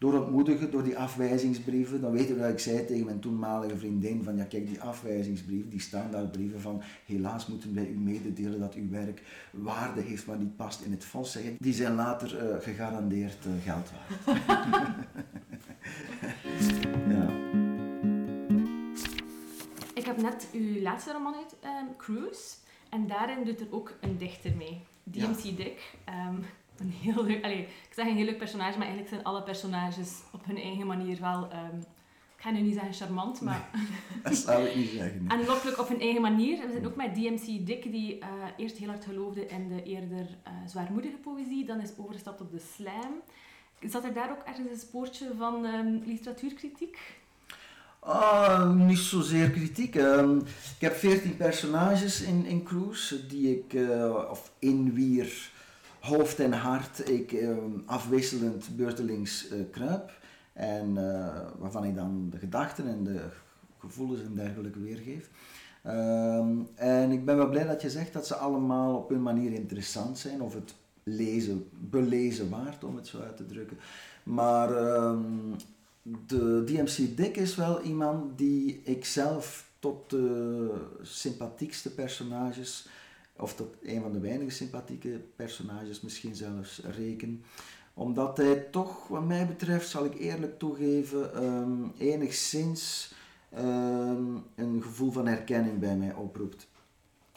door 0.00 0.14
ontmoedigen, 0.14 0.70
door 0.70 0.82
die 0.82 0.98
afwijzingsbrieven, 0.98 2.00
dan 2.00 2.12
weet 2.12 2.28
je 2.28 2.36
wat 2.36 2.48
ik 2.48 2.58
zei 2.58 2.86
tegen 2.86 3.04
mijn 3.04 3.20
toenmalige 3.20 3.76
vriendin 3.76 4.22
van 4.22 4.36
ja 4.36 4.44
kijk 4.44 4.66
die 4.66 4.80
afwijzingsbrieven, 4.80 5.70
die 5.70 5.80
standaardbrieven 5.80 6.60
van 6.60 6.82
helaas 7.06 7.46
moeten 7.46 7.74
wij 7.74 7.86
u 7.86 7.98
mededelen 7.98 8.60
dat 8.60 8.74
uw 8.74 8.90
werk 8.90 9.22
waarde 9.50 10.00
heeft 10.00 10.26
maar 10.26 10.38
niet 10.38 10.56
past 10.56 10.80
in 10.80 10.90
het 10.90 11.04
fonds, 11.04 11.38
die 11.58 11.74
zijn 11.74 11.94
later 11.94 12.50
uh, 12.50 12.62
gegarandeerd 12.62 13.46
uh, 13.46 13.52
geld 13.62 13.90
waard. 13.90 14.40
ja. 17.14 17.28
Ik 19.94 20.04
heb 20.04 20.16
net 20.16 20.48
uw 20.52 20.80
laatste 20.80 21.12
roman 21.12 21.34
uit, 21.34 21.56
um, 21.64 21.96
Cruise, 21.96 22.54
en 22.90 23.06
daarin 23.06 23.44
doet 23.44 23.60
er 23.60 23.66
ook 23.70 23.96
een 24.00 24.18
dichter 24.18 24.52
mee, 24.56 24.80
DMC 25.02 25.38
ja. 25.38 25.56
Dick. 25.56 25.94
Um, 26.08 26.44
een 26.80 26.90
heel 26.90 27.24
leuk, 27.24 27.44
allez, 27.44 27.60
ik 27.60 27.94
zeg 27.94 28.06
een 28.06 28.16
heel 28.16 28.24
leuk 28.24 28.38
personage, 28.38 28.78
maar 28.78 28.86
eigenlijk 28.86 29.08
zijn 29.08 29.24
alle 29.24 29.42
personages 29.42 30.20
op 30.32 30.44
hun 30.44 30.56
eigen 30.56 30.86
manier 30.86 31.20
wel, 31.20 31.42
um, 31.42 31.78
ik 32.36 32.46
ga 32.46 32.50
nu 32.50 32.60
niet 32.60 32.74
zeggen 32.74 32.92
charmant, 32.92 33.40
maar... 33.40 33.68
Nee, 33.72 34.22
dat 34.22 34.36
zou 34.36 34.66
ik 34.66 34.76
niet 34.76 34.90
zeggen. 34.90 35.24
Nee. 35.24 35.38
Aanlokkelijk 35.38 35.78
op 35.78 35.88
hun 35.88 36.00
eigen 36.00 36.22
manier. 36.22 36.66
We 36.66 36.72
zijn 36.72 36.86
ook 36.86 36.96
met 36.96 37.14
DMC 37.14 37.66
Dick, 37.66 37.82
die 37.82 38.18
uh, 38.18 38.26
eerst 38.56 38.76
heel 38.76 38.88
hard 38.88 39.04
geloofde 39.04 39.46
in 39.46 39.68
de 39.68 39.82
eerder 39.82 40.26
uh, 40.46 40.52
zwaarmoedige 40.66 41.16
poëzie, 41.16 41.64
dan 41.64 41.80
is 41.80 41.90
overgestapt 41.96 42.40
op 42.40 42.50
de 42.50 42.62
slam. 42.74 43.22
Zat 43.80 44.04
er 44.04 44.12
daar 44.12 44.30
ook 44.30 44.42
ergens 44.44 44.70
een 44.70 44.88
spoortje 44.88 45.30
van 45.38 45.64
um, 45.64 46.02
literatuurkritiek? 46.04 46.98
Uh, 48.06 48.74
niet 48.74 48.98
zozeer 48.98 49.50
kritiek. 49.50 49.94
Um, 49.94 50.38
ik 50.38 50.80
heb 50.80 50.94
veertien 50.94 51.36
personages 51.36 52.22
in, 52.22 52.46
in 52.46 52.62
Cruise 52.62 53.26
die 53.26 53.58
ik, 53.58 53.72
uh, 53.72 54.28
of 54.30 54.52
in 54.58 54.94
wier 54.94 55.50
hoofd 56.00 56.40
en 56.40 56.52
hart 56.52 57.08
ik 57.08 57.32
uh, 57.32 57.56
afwisselend 57.86 58.76
beurtelings 58.76 59.52
uh, 59.52 59.60
kruip. 59.70 60.18
En 60.52 60.88
uh, 60.96 61.36
waarvan 61.58 61.84
ik 61.84 61.94
dan 61.94 62.28
de 62.30 62.38
gedachten 62.38 62.86
en 62.86 63.04
de 63.04 63.20
gevoelens 63.78 64.22
en 64.22 64.34
dergelijke 64.34 64.80
weergeef. 64.80 65.30
Ehm, 65.82 66.58
en 66.74 67.10
ik 67.10 67.24
ben 67.24 67.36
wel 67.36 67.48
blij 67.48 67.66
dat 67.66 67.82
je 67.82 67.90
zegt 67.90 68.12
dat 68.12 68.26
ze 68.26 68.34
allemaal 68.34 68.96
op 68.96 69.08
hun 69.08 69.22
manier 69.22 69.52
interessant 69.52 70.18
zijn, 70.18 70.42
of 70.42 70.54
het 70.54 70.74
lezen, 71.02 71.68
belezen 71.72 72.50
waard, 72.50 72.84
om 72.84 72.96
het 72.96 73.06
zo 73.06 73.20
uit 73.20 73.36
te 73.36 73.46
drukken. 73.46 73.78
Maar 74.22 74.70
um, 75.04 75.56
de 76.02 76.62
DMC 76.64 77.16
Dick 77.16 77.36
is 77.36 77.56
wel 77.56 77.82
iemand 77.82 78.38
die 78.38 78.80
ik 78.84 79.04
zelf 79.04 79.68
tot 79.78 80.10
de 80.10 80.70
sympathiekste 81.02 81.94
personages, 81.94 82.88
of 83.40 83.54
tot 83.54 83.74
een 83.82 84.02
van 84.02 84.12
de 84.12 84.20
weinige 84.20 84.50
sympathieke 84.50 85.20
personages 85.36 86.00
misschien 86.00 86.34
zelfs 86.34 86.80
reken 86.84 87.44
omdat 87.94 88.36
hij 88.36 88.54
toch, 88.54 89.08
wat 89.08 89.24
mij 89.24 89.46
betreft, 89.46 89.88
zal 89.88 90.04
ik 90.04 90.18
eerlijk 90.18 90.58
toegeven, 90.58 91.44
um, 91.44 91.92
enigszins 91.98 93.12
ehm, 93.50 94.24
een 94.54 94.82
gevoel 94.82 95.10
van 95.10 95.26
herkenning 95.26 95.78
bij 95.78 95.96
mij 95.96 96.14
oproept. 96.14 96.68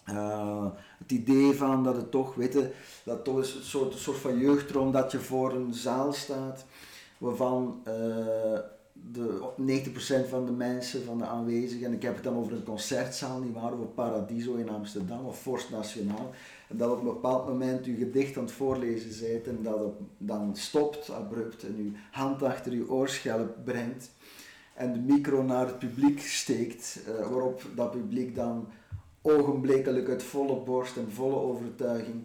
Uh, 0.10 0.66
het 0.98 1.12
idee 1.12 1.54
van 1.54 1.84
dat 1.84 1.96
het 1.96 2.12
toch, 2.12 2.36
weet 2.36 2.54
je, 2.54 2.72
dat 3.04 3.24
toch 3.24 3.38
een 3.38 3.46
soort, 3.46 3.94
een 3.94 4.00
soort 4.00 4.18
van 4.18 4.38
jeugdroom 4.38 4.92
dat 4.92 5.12
je 5.12 5.20
voor 5.20 5.54
een 5.54 5.74
zaal 5.74 6.14
staat 6.14 6.66
waarvan 7.18 7.84
uh, 7.88 8.60
de 8.94 9.50
90% 10.26 10.30
van 10.30 10.46
de 10.46 10.52
mensen, 10.52 11.04
van 11.04 11.18
de 11.18 11.26
aanwezigen, 11.26 11.86
en 11.86 11.94
ik 11.94 12.02
heb 12.02 12.16
het 12.16 12.24
dan 12.24 12.36
over 12.36 12.54
een 12.54 12.64
concertzaal, 12.64 13.40
niet 13.40 13.54
waar, 13.54 13.74
over 13.74 13.86
Paradiso 13.86 14.56
in 14.56 14.70
Amsterdam 14.70 15.26
of 15.26 15.42
Forst 15.42 15.70
Nationaal, 15.70 16.32
en 16.68 16.78
dat 16.78 16.92
op 16.92 16.98
een 16.98 17.04
bepaald 17.04 17.48
moment 17.48 17.86
je 17.86 17.96
gedicht 17.96 18.38
aan 18.38 18.44
het 18.44 18.52
voorlezen 18.52 19.28
bent 19.28 19.48
en 19.48 19.64
dat 19.64 19.94
dan 20.18 20.56
stopt 20.56 21.10
abrupt 21.10 21.64
en 21.64 21.76
je 21.78 21.92
hand 22.12 22.44
achter 22.44 22.74
je 22.74 22.90
oorschelp 22.90 23.56
brengt 23.64 24.12
en 24.74 24.94
de 24.94 25.00
micro 25.00 25.44
naar 25.44 25.68
het 25.68 25.80
publiek 25.80 26.20
steekt, 26.20 27.00
uh, 27.08 27.28
waarop 27.28 27.62
dat 27.76 27.92
publiek 27.92 28.36
dan 28.36 28.68
ogenblikkelijk 29.22 30.10
uit 30.10 30.24
volle 30.24 30.56
borst 30.56 30.98
en 30.98 31.12
volle 31.12 31.36
overtuiging 31.36 32.24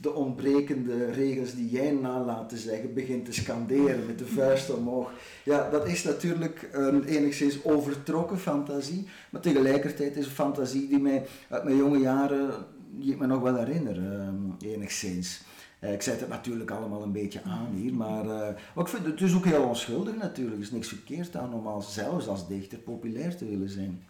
de 0.00 0.14
ontbrekende 0.14 1.10
regels 1.10 1.54
die 1.54 1.68
jij 1.68 1.90
nalaat 1.90 2.48
te 2.48 2.56
zeggen 2.56 2.94
begint 2.94 3.24
te 3.24 3.32
scanderen 3.32 4.06
met 4.06 4.18
de 4.18 4.26
vuist 4.26 4.74
omhoog. 4.74 5.12
Ja, 5.44 5.70
dat 5.70 5.88
is 5.88 6.04
natuurlijk 6.04 6.68
een 6.72 7.04
enigszins 7.04 7.64
overtrokken 7.64 8.38
fantasie, 8.38 9.08
maar 9.30 9.40
tegelijkertijd 9.40 10.16
is 10.16 10.24
een 10.24 10.30
fantasie 10.30 10.88
die 10.88 10.98
mij 10.98 11.26
uit 11.48 11.64
mijn 11.64 11.76
jonge 11.76 11.98
jaren, 11.98 12.50
die 12.90 13.12
ik 13.12 13.18
me 13.18 13.26
nog 13.26 13.42
wel 13.42 13.56
herinner, 13.56 13.96
uh, 13.96 14.72
enigszins. 14.72 15.42
Uh, 15.80 15.92
ik 15.92 16.02
zet 16.02 16.20
het 16.20 16.28
natuurlijk 16.28 16.70
allemaal 16.70 17.02
een 17.02 17.12
beetje 17.12 17.42
aan 17.42 17.72
hier, 17.74 17.94
maar 17.94 18.24
uh, 18.24 18.48
ik 18.76 18.88
vind 18.88 19.04
het 19.04 19.20
is 19.20 19.34
ook 19.34 19.44
heel 19.44 19.62
onschuldig 19.62 20.16
natuurlijk. 20.16 20.56
Er 20.56 20.62
is 20.62 20.70
niks 20.70 20.88
verkeerd 20.88 21.36
aan 21.36 21.54
om 21.54 21.82
zelfs 21.82 22.28
als 22.28 22.48
dichter 22.48 22.78
populair 22.78 23.36
te 23.36 23.48
willen 23.48 23.70
zijn. 23.70 24.02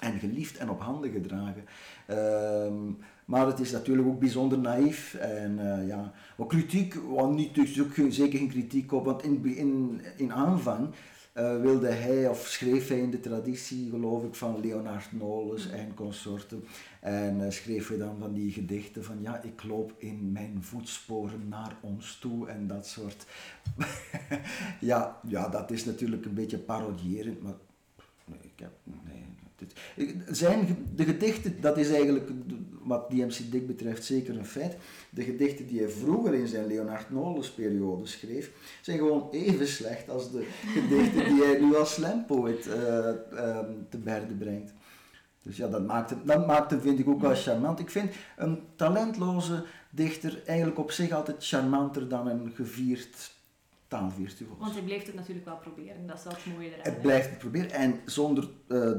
En 0.00 0.18
geliefd 0.18 0.56
en 0.56 0.70
op 0.70 0.80
handen 0.80 1.10
gedragen. 1.10 1.64
Uh, 2.10 2.94
maar 3.32 3.46
het 3.46 3.60
is 3.60 3.70
natuurlijk 3.70 4.08
ook 4.08 4.20
bijzonder 4.20 4.58
naïef. 4.58 5.14
En 5.14 5.58
uh, 5.58 5.86
ja, 5.86 6.12
wat 6.36 6.48
kritiek, 6.48 6.94
wat 6.94 7.30
niet, 7.30 7.54
dus 7.54 7.80
ook 7.80 7.92
zeker 8.08 8.38
geen 8.38 8.48
kritiek 8.48 8.92
op, 8.92 9.04
want 9.04 9.22
in, 9.22 9.44
in, 9.44 10.00
in 10.16 10.32
aanvang 10.32 10.88
uh, 11.34 11.60
wilde 11.60 11.88
hij, 11.88 12.28
of 12.28 12.46
schreef 12.46 12.88
hij 12.88 12.98
in 12.98 13.10
de 13.10 13.20
traditie, 13.20 13.90
geloof 13.90 14.24
ik, 14.24 14.34
van 14.34 14.60
Leonard 14.60 15.12
Nolens 15.12 15.70
en 15.70 15.94
consorten. 15.94 16.64
En 17.00 17.40
uh, 17.40 17.50
schreef 17.50 17.88
hij 17.88 17.98
dan 17.98 18.16
van 18.18 18.32
die 18.32 18.52
gedichten 18.52 19.04
van, 19.04 19.16
ja, 19.20 19.42
ik 19.42 19.62
loop 19.62 19.92
in 19.96 20.32
mijn 20.32 20.58
voetsporen 20.60 21.48
naar 21.48 21.76
ons 21.80 22.18
toe 22.18 22.48
en 22.48 22.66
dat 22.66 22.86
soort. 22.86 23.26
ja, 24.90 25.20
ja, 25.28 25.48
dat 25.48 25.70
is 25.70 25.84
natuurlijk 25.84 26.24
een 26.24 26.34
beetje 26.34 26.58
parodierend, 26.58 27.42
maar 27.42 27.54
ik 28.40 28.52
heb, 28.56 28.72
nee, 28.84 29.24
zijn, 30.30 30.88
de 30.94 31.04
gedichten, 31.04 31.60
dat 31.60 31.78
is 31.78 31.90
eigenlijk 31.90 32.30
wat 32.82 33.10
DMC 33.10 33.38
Dick 33.50 33.66
betreft 33.66 34.04
zeker 34.04 34.36
een 34.36 34.46
feit. 34.46 34.76
De 35.10 35.22
gedichten 35.22 35.66
die 35.66 35.80
hij 35.80 35.88
vroeger 35.88 36.34
in 36.34 36.46
zijn 36.46 36.66
Leonard 36.66 37.10
Nolens 37.10 37.50
periode 37.50 38.06
schreef, 38.06 38.50
zijn 38.80 38.98
gewoon 38.98 39.28
even 39.30 39.68
slecht 39.68 40.10
als 40.10 40.30
de 40.30 40.46
gedichten 40.66 41.34
die 41.34 41.44
hij 41.44 41.60
nu 41.60 41.76
als 41.76 41.94
slampoet 41.94 42.66
uh, 42.66 42.74
uh, 43.32 43.58
te 43.88 43.98
berde 43.98 44.34
brengt. 44.34 44.72
Dus 45.42 45.56
ja, 45.56 45.68
dat 45.68 45.86
maakt, 45.86 46.10
hem, 46.10 46.20
dat 46.24 46.46
maakt 46.46 46.70
hem, 46.70 46.80
vind 46.80 46.98
ik, 46.98 47.08
ook 47.08 47.20
wel 47.20 47.34
charmant. 47.34 47.78
Ik 47.78 47.90
vind 47.90 48.10
een 48.36 48.60
talentloze 48.76 49.64
dichter 49.90 50.42
eigenlijk 50.46 50.78
op 50.78 50.90
zich 50.90 51.12
altijd 51.12 51.44
charmanter 51.44 52.08
dan 52.08 52.26
een 52.26 52.52
gevierd 52.54 53.32
want 54.58 54.72
hij 54.72 54.82
blijft 54.82 55.06
het 55.06 55.14
natuurlijk 55.14 55.46
wel 55.46 55.56
proberen, 55.56 56.06
dat 56.06 56.18
is 56.18 56.24
wel 56.24 56.32
het 56.32 56.46
mooie 56.46 56.68
eraan. 56.68 56.92
Het 56.92 57.02
blijft 57.02 57.28
het 57.28 57.38
proberen 57.38 57.70
en 57.70 58.00
zonder 58.04 58.44
uh, 58.44 58.48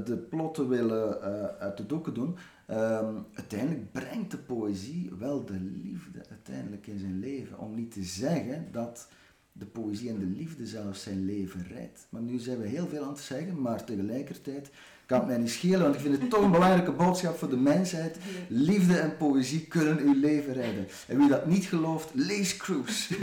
de 0.05 0.17
plot 0.29 0.53
te 0.53 0.67
willen 0.67 1.17
uh, 1.17 1.45
uit 1.45 1.77
de 1.77 1.85
doeken 1.85 2.13
doen, 2.13 2.37
um, 2.69 3.25
uiteindelijk 3.33 3.91
brengt 3.91 4.31
de 4.31 4.37
poëzie 4.37 5.11
wel 5.17 5.45
de 5.45 5.59
liefde 5.59 6.25
uiteindelijk 6.29 6.87
in 6.87 6.99
zijn 6.99 7.19
leven. 7.19 7.59
Om 7.59 7.75
niet 7.75 7.91
te 7.91 8.03
zeggen 8.03 8.67
dat 8.71 9.07
de 9.51 9.65
poëzie 9.65 10.09
en 10.09 10.19
de 10.19 10.25
liefde 10.25 10.67
zelfs 10.67 11.03
zijn 11.03 11.25
leven 11.25 11.67
redt. 11.67 12.07
Maar 12.09 12.21
nu 12.21 12.37
zijn 12.37 12.59
we 12.59 12.67
heel 12.67 12.87
veel 12.87 13.03
aan 13.03 13.09
het 13.09 13.19
zeggen, 13.19 13.61
maar 13.61 13.83
tegelijkertijd 13.83 14.71
kan 15.05 15.19
het 15.19 15.27
mij 15.27 15.37
niet 15.37 15.51
schelen, 15.51 15.81
want 15.81 15.95
ik 15.95 16.01
vind 16.01 16.21
het 16.21 16.29
toch 16.29 16.43
een 16.43 16.51
belangrijke 16.51 16.91
boodschap 16.91 17.37
voor 17.37 17.49
de 17.49 17.57
mensheid. 17.57 18.17
Liefde 18.47 18.97
en 18.97 19.17
poëzie 19.17 19.67
kunnen 19.67 19.97
uw 19.97 20.19
leven 20.19 20.53
redden. 20.53 20.87
En 21.07 21.17
wie 21.17 21.27
dat 21.27 21.45
niet 21.45 21.65
gelooft, 21.65 22.09
lees 22.13 22.57
Cruise. 22.57 23.15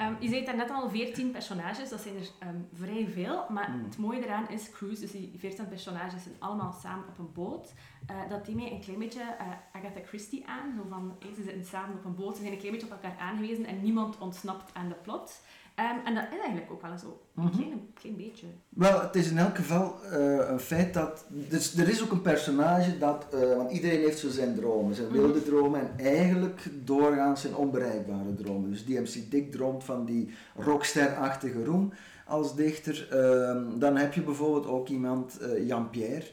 um, 0.00 0.16
je 0.24 0.28
zei 0.28 0.44
daar 0.44 0.56
net 0.56 0.70
al 0.70 0.90
14 0.90 1.30
personages, 1.30 1.88
dat 1.88 2.00
zijn 2.00 2.14
er 2.14 2.48
um, 2.48 2.68
vrij 2.74 3.08
veel. 3.12 3.44
Maar 3.48 3.66
hmm. 3.66 3.84
het 3.84 3.98
mooie 3.98 4.24
eraan 4.24 4.48
is, 4.48 4.70
Cruise, 4.70 5.00
dus 5.00 5.10
die 5.10 5.32
14 5.38 5.68
personages 5.68 6.22
zijn 6.22 6.34
allemaal 6.38 6.76
samen 6.82 7.04
op 7.08 7.18
een 7.18 7.32
boot. 7.32 7.72
Uh, 8.10 8.16
dat 8.28 8.46
die 8.46 8.54
mij 8.54 8.72
een 8.72 8.80
klein 8.80 8.98
beetje 8.98 9.20
uh, 9.20 9.46
Agatha 9.72 10.00
Christie 10.06 10.46
aan. 10.46 10.74
Zo 10.76 10.86
van, 10.88 11.16
hey, 11.18 11.34
ze 11.34 11.42
zitten 11.42 11.64
samen 11.64 11.96
op 11.96 12.04
een 12.04 12.14
boot, 12.14 12.34
ze 12.34 12.40
zijn 12.40 12.52
een 12.52 12.58
klein 12.58 12.72
beetje 12.72 12.88
op 12.88 13.02
elkaar 13.02 13.18
aangewezen 13.18 13.66
en 13.66 13.82
niemand 13.82 14.18
ontsnapt 14.18 14.74
aan 14.74 14.88
de 14.88 14.94
plot. 14.94 15.40
Um, 15.80 16.06
en 16.06 16.14
dat 16.14 16.24
is 16.32 16.38
eigenlijk 16.38 16.72
ook 16.72 16.82
wel 16.82 16.98
zo. 16.98 17.20
Een 17.34 17.42
mhm. 17.42 17.56
klein, 17.56 17.88
klein, 17.94 18.16
beetje. 18.16 18.46
Wel, 18.68 19.00
het 19.00 19.14
is 19.14 19.30
in 19.30 19.38
elk 19.38 19.56
geval 19.56 19.94
uh, 20.12 20.48
een 20.48 20.60
feit 20.60 20.94
dat... 20.94 21.24
Dus 21.28 21.76
er 21.76 21.88
is 21.88 22.02
ook 22.02 22.10
een 22.10 22.22
personage 22.22 22.98
dat... 22.98 23.26
Uh, 23.34 23.56
want 23.56 23.70
iedereen 23.70 24.00
heeft 24.00 24.18
zo 24.18 24.28
zijn 24.28 24.54
dromen. 24.54 24.94
Zijn 24.94 25.08
mhm. 25.08 25.16
wilde 25.16 25.42
dromen 25.42 25.80
en 25.80 26.04
eigenlijk 26.04 26.60
doorgaans 26.84 27.40
zijn 27.40 27.56
onbereikbare 27.56 28.34
dromen. 28.34 28.70
Dus 28.70 28.84
DMC 28.84 29.30
Dick 29.30 29.52
droomt 29.52 29.84
van 29.84 30.04
die 30.04 30.34
rockster-achtige 30.54 31.64
roem 31.64 31.92
als 32.26 32.54
dichter. 32.54 33.08
Uh, 33.12 33.78
dan 33.78 33.96
heb 33.96 34.12
je 34.12 34.22
bijvoorbeeld 34.22 34.66
ook 34.66 34.88
iemand, 34.88 35.38
uh, 35.42 35.66
Jan 35.66 35.90
Pierre. 35.90 36.26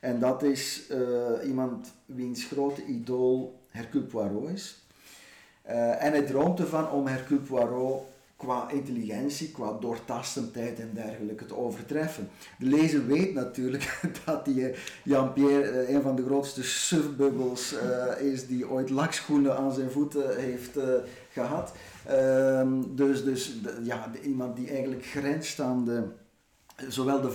En 0.00 0.18
dat 0.18 0.42
is 0.42 0.90
iemand 1.44 1.92
wiens 2.06 2.44
grote 2.44 2.84
idool 2.84 3.60
Hercule 3.68 4.04
Poirot 4.04 4.48
is. 4.48 4.86
en 5.98 6.12
hij 6.12 6.22
droomt 6.22 6.58
ervan 6.58 6.90
om 6.90 7.06
Hercule 7.06 7.40
Poirot 7.40 8.10
qua 8.44 8.70
intelligentie, 8.70 9.50
qua 9.50 9.76
doortastendheid 9.80 10.80
en 10.80 10.90
dergelijke 10.94 11.46
te 11.46 11.56
overtreffen. 11.56 12.28
De 12.58 12.66
lezer 12.66 13.06
weet 13.06 13.34
natuurlijk 13.34 14.00
dat 14.24 14.44
die 14.44 14.68
eh, 14.68 14.78
Jean-Pierre 15.04 15.70
eh, 15.70 15.94
een 15.94 16.02
van 16.02 16.16
de 16.16 16.24
grootste 16.24 16.62
surfbubbels 16.62 17.74
uh, 17.74 18.32
is 18.32 18.46
die 18.46 18.68
ooit 18.68 18.90
lakschoenen 18.90 19.56
aan 19.56 19.72
zijn 19.72 19.90
voeten 19.90 20.40
heeft 20.40 20.78
gehad. 21.32 21.72
Uh, 22.10 22.72
dus 22.88 23.24
dus 23.24 23.60
ja, 23.82 24.10
iemand 24.22 24.56
die 24.56 24.68
eigenlijk 24.68 25.04
grenst 25.04 25.60
aan 25.60 25.84
de, 25.84 26.02
zowel 26.88 27.20
de, 27.20 27.30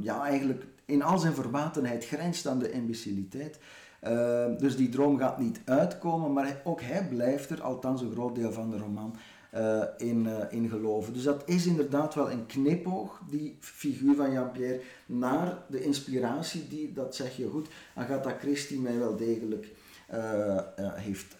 ja 0.00 0.24
eigenlijk 0.24 0.64
in 0.84 1.02
al 1.02 1.18
zijn 1.18 1.34
verwatenheid 1.34 2.06
grenst 2.06 2.46
aan 2.46 2.58
de 2.58 2.72
imbeciliteit. 2.72 3.58
Uh, 4.02 4.44
dus 4.58 4.76
die 4.76 4.88
droom 4.88 5.18
gaat 5.18 5.38
niet 5.38 5.60
uitkomen, 5.64 6.32
maar 6.32 6.60
ook 6.64 6.80
hij 6.80 7.06
blijft 7.08 7.50
er, 7.50 7.62
althans 7.62 8.00
een 8.00 8.12
groot 8.12 8.34
deel 8.34 8.52
van 8.52 8.70
de 8.70 8.78
roman, 8.78 9.16
uh, 9.54 9.82
in, 9.96 10.24
uh, 10.24 10.38
in 10.50 10.68
geloven. 10.68 11.12
Dus 11.12 11.22
dat 11.22 11.42
is 11.46 11.66
inderdaad 11.66 12.14
wel 12.14 12.30
een 12.30 12.46
knipoog, 12.46 13.20
die 13.30 13.56
figuur 13.60 14.14
van 14.14 14.32
Jean-Pierre, 14.32 14.80
naar 15.06 15.58
de 15.68 15.82
inspiratie 15.82 16.68
die, 16.68 16.92
dat 16.92 17.14
zeg 17.14 17.36
je 17.36 17.48
goed, 17.48 17.68
Agatha 17.94 18.36
Christie 18.38 18.80
mij 18.80 18.98
wel 18.98 19.16
degelijk 19.16 19.68
uh, 20.14 20.58
heeft 20.78 21.36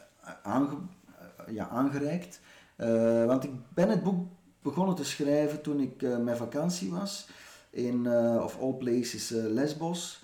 ja, 1.46 1.68
aangereikt. 1.68 2.40
want 3.26 3.44
ik 3.44 3.50
ben 3.74 3.88
het 3.88 4.02
boek 4.02 4.26
begonnen 4.62 4.94
te 4.94 5.04
schrijven 5.04 5.62
toen 5.62 5.80
ik 5.80 6.18
met 6.18 6.36
vakantie 6.36 6.90
was 6.90 7.28
in, 7.70 8.08
of 8.42 8.60
all 8.60 8.72
places, 8.72 9.28
Lesbos. 9.28 10.22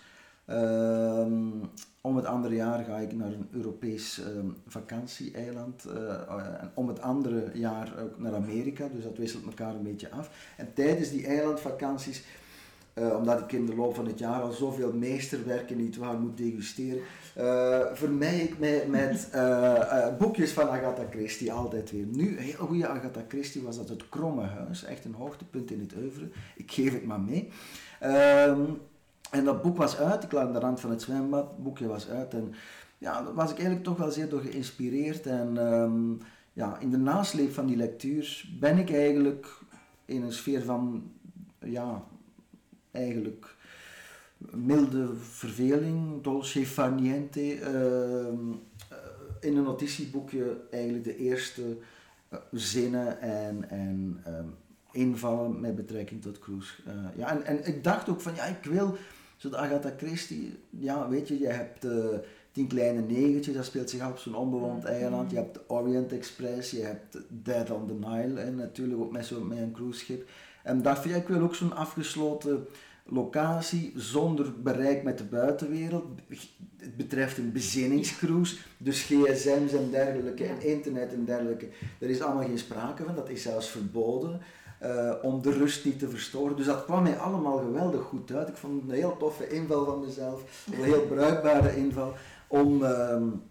Ehm, 2.08 2.16
om 2.16 2.16
het 2.16 2.26
andere 2.26 2.54
jaar 2.54 2.84
ga 2.84 2.96
ik 2.96 3.12
naar 3.12 3.32
een 3.32 3.48
Europees 3.50 4.18
um, 4.18 4.56
vakantieeiland. 4.66 5.84
Uh, 5.86 6.62
en 6.62 6.70
om 6.74 6.88
het 6.88 7.00
andere 7.00 7.50
jaar 7.52 7.92
ook 8.02 8.18
naar 8.18 8.34
Amerika. 8.34 8.88
Dus 8.94 9.04
dat 9.04 9.16
wisselt 9.16 9.44
elkaar 9.44 9.74
een 9.74 9.82
beetje 9.82 10.10
af. 10.10 10.30
En 10.56 10.72
tijdens 10.74 11.10
die 11.10 11.26
eilandvakanties, 11.26 12.24
uh, 12.94 13.16
omdat 13.16 13.40
ik 13.40 13.52
in 13.52 13.66
de 13.66 13.74
loop 13.74 13.94
van 13.94 14.06
het 14.06 14.18
jaar 14.18 14.42
al 14.42 14.52
zoveel 14.52 14.92
meesterwerken 14.92 15.76
niet 15.76 15.96
waar 15.96 16.18
moet 16.18 16.36
degusteren, 16.36 17.00
uh, 17.38 17.80
vermij 17.92 18.38
ik 18.38 18.58
mij 18.58 18.86
met 18.88 19.30
boekjes 20.18 20.52
van 20.52 20.68
Agatha 20.68 21.04
Christie 21.10 21.52
altijd 21.52 21.90
weer. 21.90 22.06
Nu, 22.06 22.28
een 22.28 22.42
heel 22.42 22.66
goede 22.66 22.88
Agatha 22.88 23.24
Christie 23.28 23.62
was 23.62 23.76
dat 23.76 23.88
Het 23.88 24.08
Kromme 24.08 24.42
Huis. 24.42 24.84
Echt 24.84 25.04
een 25.04 25.14
hoogtepunt 25.14 25.70
in 25.70 25.80
het 25.80 25.94
oeuvre. 25.96 26.28
Ik 26.56 26.72
geef 26.72 26.92
het 26.92 27.04
maar 27.04 27.20
mee. 27.20 27.48
Ehm, 28.00 28.62
en 29.30 29.44
dat 29.44 29.62
boek 29.62 29.76
was 29.76 29.96
uit, 29.96 30.24
ik 30.24 30.32
lag 30.32 30.46
aan 30.46 30.52
de 30.52 30.58
rand 30.58 30.80
van 30.80 30.90
het 30.90 31.02
zwembad, 31.02 31.48
het 31.48 31.62
boekje 31.62 31.86
was 31.86 32.08
uit 32.08 32.34
en 32.34 32.54
ja, 32.98 33.22
daar 33.22 33.34
was 33.34 33.50
ik 33.50 33.56
eigenlijk 33.56 33.84
toch 33.84 33.96
wel 33.96 34.10
zeer 34.10 34.28
door 34.28 34.40
geïnspireerd. 34.40 35.26
En 35.26 35.56
um, 35.56 36.18
ja, 36.52 36.78
in 36.78 36.90
de 36.90 36.96
nasleep 36.96 37.52
van 37.52 37.66
die 37.66 37.76
lectuur 37.76 38.44
ben 38.60 38.78
ik 38.78 38.90
eigenlijk 38.92 39.48
in 40.04 40.22
een 40.22 40.32
sfeer 40.32 40.62
van, 40.62 41.10
ja, 41.58 42.04
eigenlijk 42.90 43.56
milde 44.38 45.14
verveling, 45.16 46.22
dolce 46.22 46.66
far 46.66 46.92
niente. 46.92 47.54
Ehm, 47.54 48.50
in 49.40 49.56
een 49.56 49.62
notitieboekje 49.62 50.60
eigenlijk 50.70 51.04
de 51.04 51.16
eerste 51.16 51.76
zinnen 52.50 53.20
en, 53.20 53.70
en 53.70 54.20
ehm, 54.24 54.46
invallen 54.92 55.60
met 55.60 55.74
betrekking 55.74 56.22
tot 56.22 56.38
cruise. 56.38 56.74
ja, 57.16 57.30
en, 57.30 57.44
en 57.44 57.66
ik 57.66 57.84
dacht 57.84 58.08
ook 58.08 58.20
van 58.20 58.34
ja, 58.34 58.44
ik 58.44 58.64
wil, 58.64 58.96
zoals 59.38 59.56
Agatha 59.56 59.92
Christie, 59.96 60.58
ja 60.70 61.08
weet 61.08 61.28
je, 61.28 61.38
je 61.38 61.48
hebt 61.48 61.86
Tien 62.52 62.66
Kleine 62.66 63.00
Negentjes, 63.00 63.54
dat 63.54 63.64
speelt 63.64 63.90
zich 63.90 64.00
af 64.00 64.10
op 64.10 64.18
zo'n 64.18 64.34
onbewoond 64.34 64.84
eiland. 64.84 65.30
Je 65.30 65.36
hebt 65.36 65.54
de 65.54 65.60
Orient 65.66 66.12
Express, 66.12 66.70
je 66.70 66.82
hebt 66.82 67.18
Dead 67.28 67.70
on 67.70 67.86
the 67.86 68.08
Nile 68.08 68.40
en 68.40 68.56
natuurlijk 68.56 69.00
ook 69.00 69.12
met, 69.12 69.26
zo, 69.26 69.40
met 69.44 69.58
een 69.58 69.72
cruiseschip. 69.72 70.28
En 70.62 70.82
van 70.82 71.10
ja, 71.10 71.16
ik 71.16 71.28
wil 71.28 71.40
ook 71.40 71.54
zo'n 71.54 71.76
afgesloten 71.76 72.66
locatie 73.10 73.92
zonder 73.96 74.62
bereik 74.62 75.02
met 75.02 75.18
de 75.18 75.24
buitenwereld. 75.24 76.04
Het 76.76 76.96
betreft 76.96 77.38
een 77.38 77.52
bezinningscruise, 77.52 78.56
dus 78.78 79.02
gsm's 79.02 79.72
en 79.72 79.90
dergelijke 79.90 80.44
en 80.44 80.60
internet 80.60 81.12
en 81.12 81.24
dergelijke. 81.24 81.68
Er 81.98 82.10
is 82.10 82.20
allemaal 82.20 82.44
geen 82.44 82.58
sprake 82.58 83.04
van, 83.04 83.14
dat 83.14 83.28
is 83.28 83.42
zelfs 83.42 83.68
verboden. 83.68 84.40
Uh, 84.82 85.12
om 85.22 85.42
de 85.42 85.52
rust 85.52 85.84
niet 85.84 85.98
te 85.98 86.08
verstoren. 86.08 86.56
Dus 86.56 86.66
dat 86.66 86.84
kwam 86.84 87.02
mij 87.02 87.18
allemaal 87.18 87.58
geweldig 87.58 88.02
goed 88.02 88.32
uit. 88.32 88.48
Ik 88.48 88.56
vond 88.56 88.80
het 88.80 88.90
een 88.90 88.96
heel 88.96 89.16
toffe 89.16 89.48
inval 89.48 89.84
van 89.84 90.00
mezelf, 90.00 90.66
een 90.72 90.84
heel 90.84 91.06
bruikbare 91.06 91.76
inval 91.76 92.14
om, 92.46 92.82
um, 92.82 93.42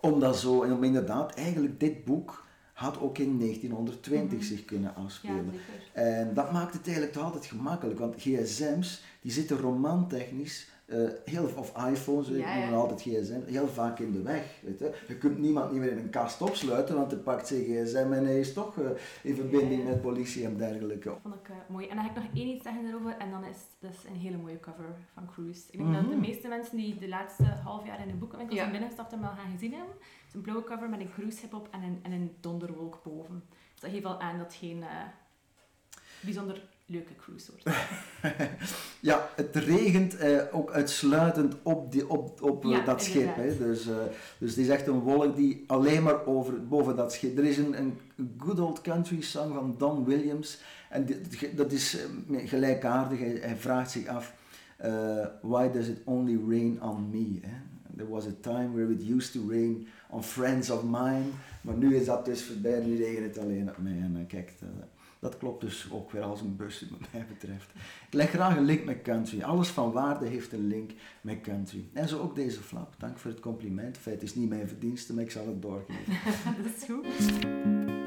om 0.00 0.20
dat 0.20 0.36
zo, 0.36 0.62
en 0.62 0.72
om 0.72 0.84
inderdaad, 0.84 1.34
eigenlijk 1.34 1.80
dit 1.80 2.04
boek 2.04 2.43
had 2.74 3.00
ook 3.00 3.18
in 3.18 3.38
1920 3.38 4.38
mhm. 4.38 4.46
zich 4.46 4.64
kunnen 4.64 4.94
afspelen. 4.94 5.52
en 5.92 6.34
dat 6.34 6.52
maakt 6.52 6.72
het 6.72 6.84
eigenlijk 6.84 7.12
toch 7.12 7.24
altijd 7.24 7.46
gemakkelijk, 7.46 7.98
want 7.98 8.14
gsm's 8.18 9.02
die 9.20 9.32
zitten 9.32 9.58
romantechnisch 9.58 10.68
uh, 10.86 11.08
heel, 11.24 11.50
of 11.56 11.86
iPhones, 11.90 12.28
ik 12.28 12.46
noem 12.46 12.74
altijd 12.74 13.00
gsm, 13.00 13.40
heel 13.46 13.68
vaak 13.68 13.98
in 13.98 14.12
de 14.12 14.22
weg. 14.22 14.60
Weet 14.62 14.78
je. 14.78 14.94
je 15.08 15.18
kunt 15.18 15.38
niemand 15.38 15.72
niet 15.72 15.80
meer 15.80 15.90
in 15.90 15.98
een 15.98 16.10
kast 16.10 16.42
opsluiten, 16.42 16.94
want 16.94 17.10
hij 17.10 17.20
pakt 17.20 17.46
zijn 17.46 17.64
gsm 17.64 18.12
en 18.12 18.24
hij 18.24 18.40
is 18.40 18.52
toch 18.52 18.76
uh, 18.76 18.86
in 19.22 19.34
verbinding 19.34 19.84
met 19.84 20.00
politie 20.00 20.44
en 20.44 20.56
dergelijke. 20.56 21.08
Dat 21.08 21.18
vond 21.22 21.34
ik 21.34 21.48
uh, 21.48 21.56
mooi. 21.68 21.86
En 21.86 21.96
dan 21.96 22.04
heb 22.04 22.16
ik 22.16 22.22
nog 22.22 22.32
één 22.34 22.48
iets 22.48 22.62
zeggen 22.62 22.82
daarover, 22.82 23.16
en 23.18 23.30
dan 23.30 23.44
is 23.44 23.56
het 23.56 23.90
dus 23.90 24.04
een 24.10 24.16
hele 24.16 24.36
mooie 24.36 24.60
cover 24.60 24.96
van 25.14 25.26
Cruise. 25.32 25.62
Ik 25.70 25.78
denk 25.78 25.94
dat 25.94 26.02
de 26.02 26.08
mhm. 26.08 26.20
meeste 26.20 26.48
mensen 26.48 26.76
die 26.76 26.98
de 26.98 27.08
laatste 27.08 27.44
half 27.44 27.86
jaar 27.86 28.00
in 28.00 28.08
de 28.08 28.14
boekenwinkel 28.14 28.56
zijn 28.56 28.70
binnengestapt 28.70 29.10
hem 29.10 29.20
wel 29.20 29.30
gaan 29.30 29.52
gezien 29.52 29.72
hebben. 29.72 29.94
Het 30.00 30.28
is 30.28 30.34
een 30.34 30.40
blauwe 30.40 30.64
cover 30.64 30.88
met 30.88 31.00
een 31.00 31.12
cruise 31.12 31.46
op 31.52 31.68
en 31.70 31.82
een, 31.82 31.98
en 32.02 32.12
een 32.12 32.36
donderwolk 32.40 33.00
boven. 33.04 33.42
Dus 33.72 33.80
dat 33.80 33.90
geeft 33.90 34.02
wel 34.02 34.20
aan 34.20 34.38
dat 34.38 34.46
het 34.46 34.56
geen 34.56 34.84
bijzonder 36.20 36.62
leuke 36.86 37.14
cruise 37.16 37.50
wordt. 37.50 37.78
ja, 39.00 39.28
het 39.36 39.56
regent 39.56 40.16
eh, 40.16 40.42
ook 40.52 40.70
uitsluitend 40.70 41.54
op, 41.62 41.92
die, 41.92 42.08
op, 42.08 42.42
op 42.42 42.64
eh, 42.64 42.86
dat 42.86 43.02
schip. 43.02 43.36
Hè. 43.36 43.58
Dus, 43.58 43.86
uh, 43.86 43.96
dus 44.38 44.50
het 44.50 44.58
is 44.58 44.68
echt 44.68 44.86
een 44.86 45.00
wolk 45.00 45.36
die 45.36 45.64
alleen 45.66 46.02
maar 46.02 46.26
over, 46.26 46.66
boven 46.66 46.96
dat 46.96 47.12
schip. 47.12 47.38
Er 47.38 47.44
is 47.44 47.58
een, 47.58 47.78
een 47.78 47.98
good 48.38 48.60
old 48.60 48.80
country 48.80 49.20
song 49.20 49.52
van 49.52 49.74
Don 49.78 50.04
Williams. 50.04 50.60
En 50.90 51.06
dat 51.54 51.72
is 51.72 51.96
uh, 52.28 52.48
gelijkaardig. 52.48 53.18
Hij, 53.18 53.38
hij, 53.40 53.56
vraagt 53.56 53.90
zich 53.90 54.06
af: 54.06 54.34
Why 55.40 55.70
does 55.70 55.88
it 55.88 55.98
only 56.04 56.40
rain 56.48 56.82
on 56.82 57.10
me? 57.10 57.38
Hè? 57.42 57.56
There 57.96 58.08
was 58.08 58.26
a 58.26 58.34
time 58.40 58.72
where 58.72 58.92
it 58.92 59.08
used 59.08 59.32
to 59.32 59.48
rain 59.48 59.86
on 60.08 60.22
friends 60.22 60.70
of 60.70 60.82
mine. 60.82 61.24
Maar 61.60 61.76
nu 61.76 61.96
is 61.96 62.06
dat 62.06 62.24
dus 62.24 62.42
voorbij. 62.42 62.80
Nu 62.80 62.96
regent 62.96 63.24
het 63.24 63.44
alleen 63.44 63.68
op 63.68 63.78
mij. 63.78 63.92
En 63.92 64.24
kijk, 64.28 64.52
dat 65.24 65.38
klopt 65.38 65.60
dus 65.60 65.88
ook 65.90 66.10
weer 66.10 66.22
als 66.22 66.40
een 66.40 66.56
bus 66.56 66.86
wat 66.90 67.08
mij 67.12 67.26
betreft. 67.28 67.70
Ik 68.06 68.14
leg 68.14 68.30
graag 68.30 68.56
een 68.56 68.64
link 68.64 68.84
met 68.84 69.02
country. 69.02 69.42
Alles 69.42 69.68
van 69.68 69.92
waarde 69.92 70.26
heeft 70.26 70.52
een 70.52 70.66
link 70.66 70.90
met 71.20 71.40
country. 71.40 71.88
En 71.92 72.08
zo 72.08 72.20
ook 72.20 72.34
deze 72.34 72.60
flap. 72.60 72.94
Dank 72.98 73.18
voor 73.18 73.30
het 73.30 73.40
compliment. 73.40 73.98
Feit 73.98 74.22
is 74.22 74.34
niet 74.34 74.48
mijn 74.48 74.68
verdienste, 74.68 75.14
maar 75.14 75.24
ik 75.24 75.30
zal 75.30 75.46
het 75.46 75.62
doorgeven. 75.62 76.14
dat 76.62 76.72
is 76.76 76.84
goed. 76.84 78.03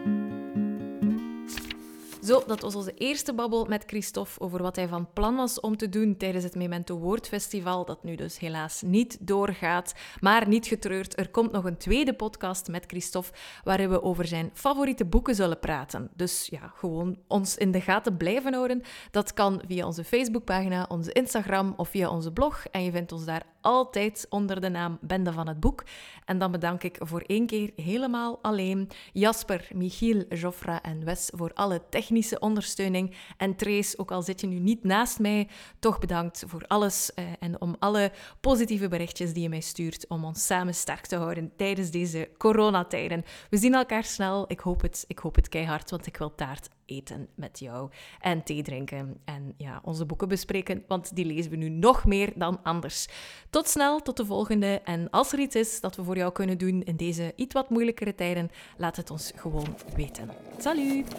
Zo, 2.27 2.43
dat 2.47 2.61
was 2.61 2.75
onze 2.75 2.93
eerste 2.93 3.33
babbel 3.33 3.65
met 3.65 3.83
Christophe 3.85 4.39
over 4.39 4.61
wat 4.61 4.75
hij 4.75 4.87
van 4.87 5.13
plan 5.13 5.35
was 5.35 5.59
om 5.59 5.77
te 5.77 5.89
doen 5.89 6.17
tijdens 6.17 6.43
het 6.43 6.55
Memento 6.55 6.97
Woordfestival, 6.97 7.85
dat 7.85 8.03
nu 8.03 8.15
dus 8.15 8.39
helaas 8.39 8.81
niet 8.81 9.17
doorgaat. 9.19 9.93
Maar 10.19 10.47
niet 10.47 10.65
getreurd, 10.65 11.19
er 11.19 11.29
komt 11.29 11.51
nog 11.51 11.63
een 11.63 11.77
tweede 11.77 12.13
podcast 12.13 12.67
met 12.67 12.83
Christophe 12.87 13.31
waarin 13.63 13.89
we 13.89 14.03
over 14.03 14.25
zijn 14.25 14.49
favoriete 14.53 15.05
boeken 15.05 15.35
zullen 15.35 15.59
praten. 15.59 16.09
Dus 16.15 16.47
ja, 16.51 16.71
gewoon 16.75 17.17
ons 17.27 17.57
in 17.57 17.71
de 17.71 17.81
gaten 17.81 18.17
blijven 18.17 18.53
houden. 18.53 18.81
Dat 19.11 19.33
kan 19.33 19.61
via 19.67 19.85
onze 19.85 20.03
Facebookpagina, 20.03 20.85
onze 20.89 21.11
Instagram 21.11 21.73
of 21.77 21.89
via 21.89 22.09
onze 22.09 22.31
blog. 22.31 22.65
En 22.71 22.83
je 22.83 22.91
vindt 22.91 23.11
ons 23.11 23.25
daar 23.25 23.43
altijd 23.61 24.25
onder 24.29 24.61
de 24.61 24.69
naam 24.69 24.97
Bende 25.01 25.31
van 25.31 25.47
het 25.47 25.59
Boek. 25.59 25.83
En 26.25 26.39
dan 26.39 26.51
bedank 26.51 26.83
ik 26.83 26.97
voor 26.99 27.21
één 27.21 27.45
keer 27.45 27.71
helemaal 27.75 28.39
alleen 28.41 28.89
Jasper, 29.13 29.67
Michiel, 29.73 30.23
Joffra 30.29 30.81
en 30.81 31.05
Wes 31.05 31.31
voor 31.35 31.51
alle 31.53 31.81
technische 31.89 32.15
ondersteuning. 32.39 33.15
En 33.37 33.55
Trace, 33.55 33.97
ook 33.97 34.11
al 34.11 34.21
zit 34.21 34.41
je 34.41 34.47
nu 34.47 34.59
niet 34.59 34.83
naast 34.83 35.19
mij, 35.19 35.47
toch 35.79 35.99
bedankt 35.99 36.43
voor 36.47 36.63
alles 36.67 37.13
eh, 37.13 37.25
en 37.39 37.61
om 37.61 37.75
alle 37.79 38.11
positieve 38.41 38.87
berichtjes 38.87 39.33
die 39.33 39.43
je 39.43 39.49
mij 39.49 39.59
stuurt 39.59 40.07
om 40.07 40.25
ons 40.25 40.45
samen 40.45 40.75
sterk 40.75 41.05
te 41.05 41.15
houden 41.15 41.51
tijdens 41.55 41.91
deze 41.91 42.29
coronatijden. 42.37 43.23
We 43.49 43.57
zien 43.57 43.73
elkaar 43.73 44.03
snel. 44.03 44.45
Ik 44.47 44.59
hoop 44.59 44.81
het, 44.81 45.03
ik 45.07 45.19
hoop 45.19 45.35
het 45.35 45.49
keihard, 45.49 45.89
want 45.89 46.05
ik 46.05 46.17
wil 46.17 46.35
taart 46.35 46.69
eten 46.87 47.27
met 47.35 47.59
jou 47.59 47.89
en 48.19 48.43
thee 48.43 48.63
drinken 48.63 49.17
en 49.25 49.53
ja, 49.57 49.81
onze 49.83 50.05
boeken 50.05 50.27
bespreken, 50.27 50.83
want 50.87 51.15
die 51.15 51.25
lezen 51.25 51.51
we 51.51 51.57
nu 51.57 51.69
nog 51.69 52.05
meer 52.05 52.31
dan 52.35 52.63
anders. 52.63 53.07
Tot 53.49 53.67
snel, 53.67 54.01
tot 54.01 54.17
de 54.17 54.25
volgende. 54.25 54.81
En 54.83 55.09
als 55.09 55.33
er 55.33 55.39
iets 55.39 55.55
is 55.55 55.81
dat 55.81 55.95
we 55.95 56.03
voor 56.03 56.17
jou 56.17 56.31
kunnen 56.31 56.57
doen 56.57 56.83
in 56.83 56.95
deze 56.95 57.33
iets 57.35 57.53
wat 57.53 57.69
moeilijkere 57.69 58.15
tijden, 58.15 58.49
laat 58.77 58.95
het 58.95 59.11
ons 59.11 59.31
gewoon 59.35 59.77
weten. 59.95 60.29
Salut! 60.57 61.15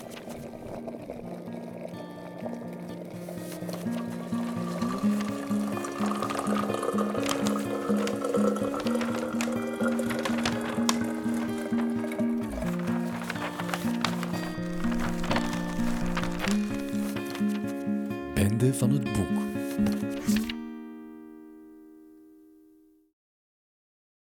Van 18.79 18.91
het 18.91 19.03
boek. 19.03 19.38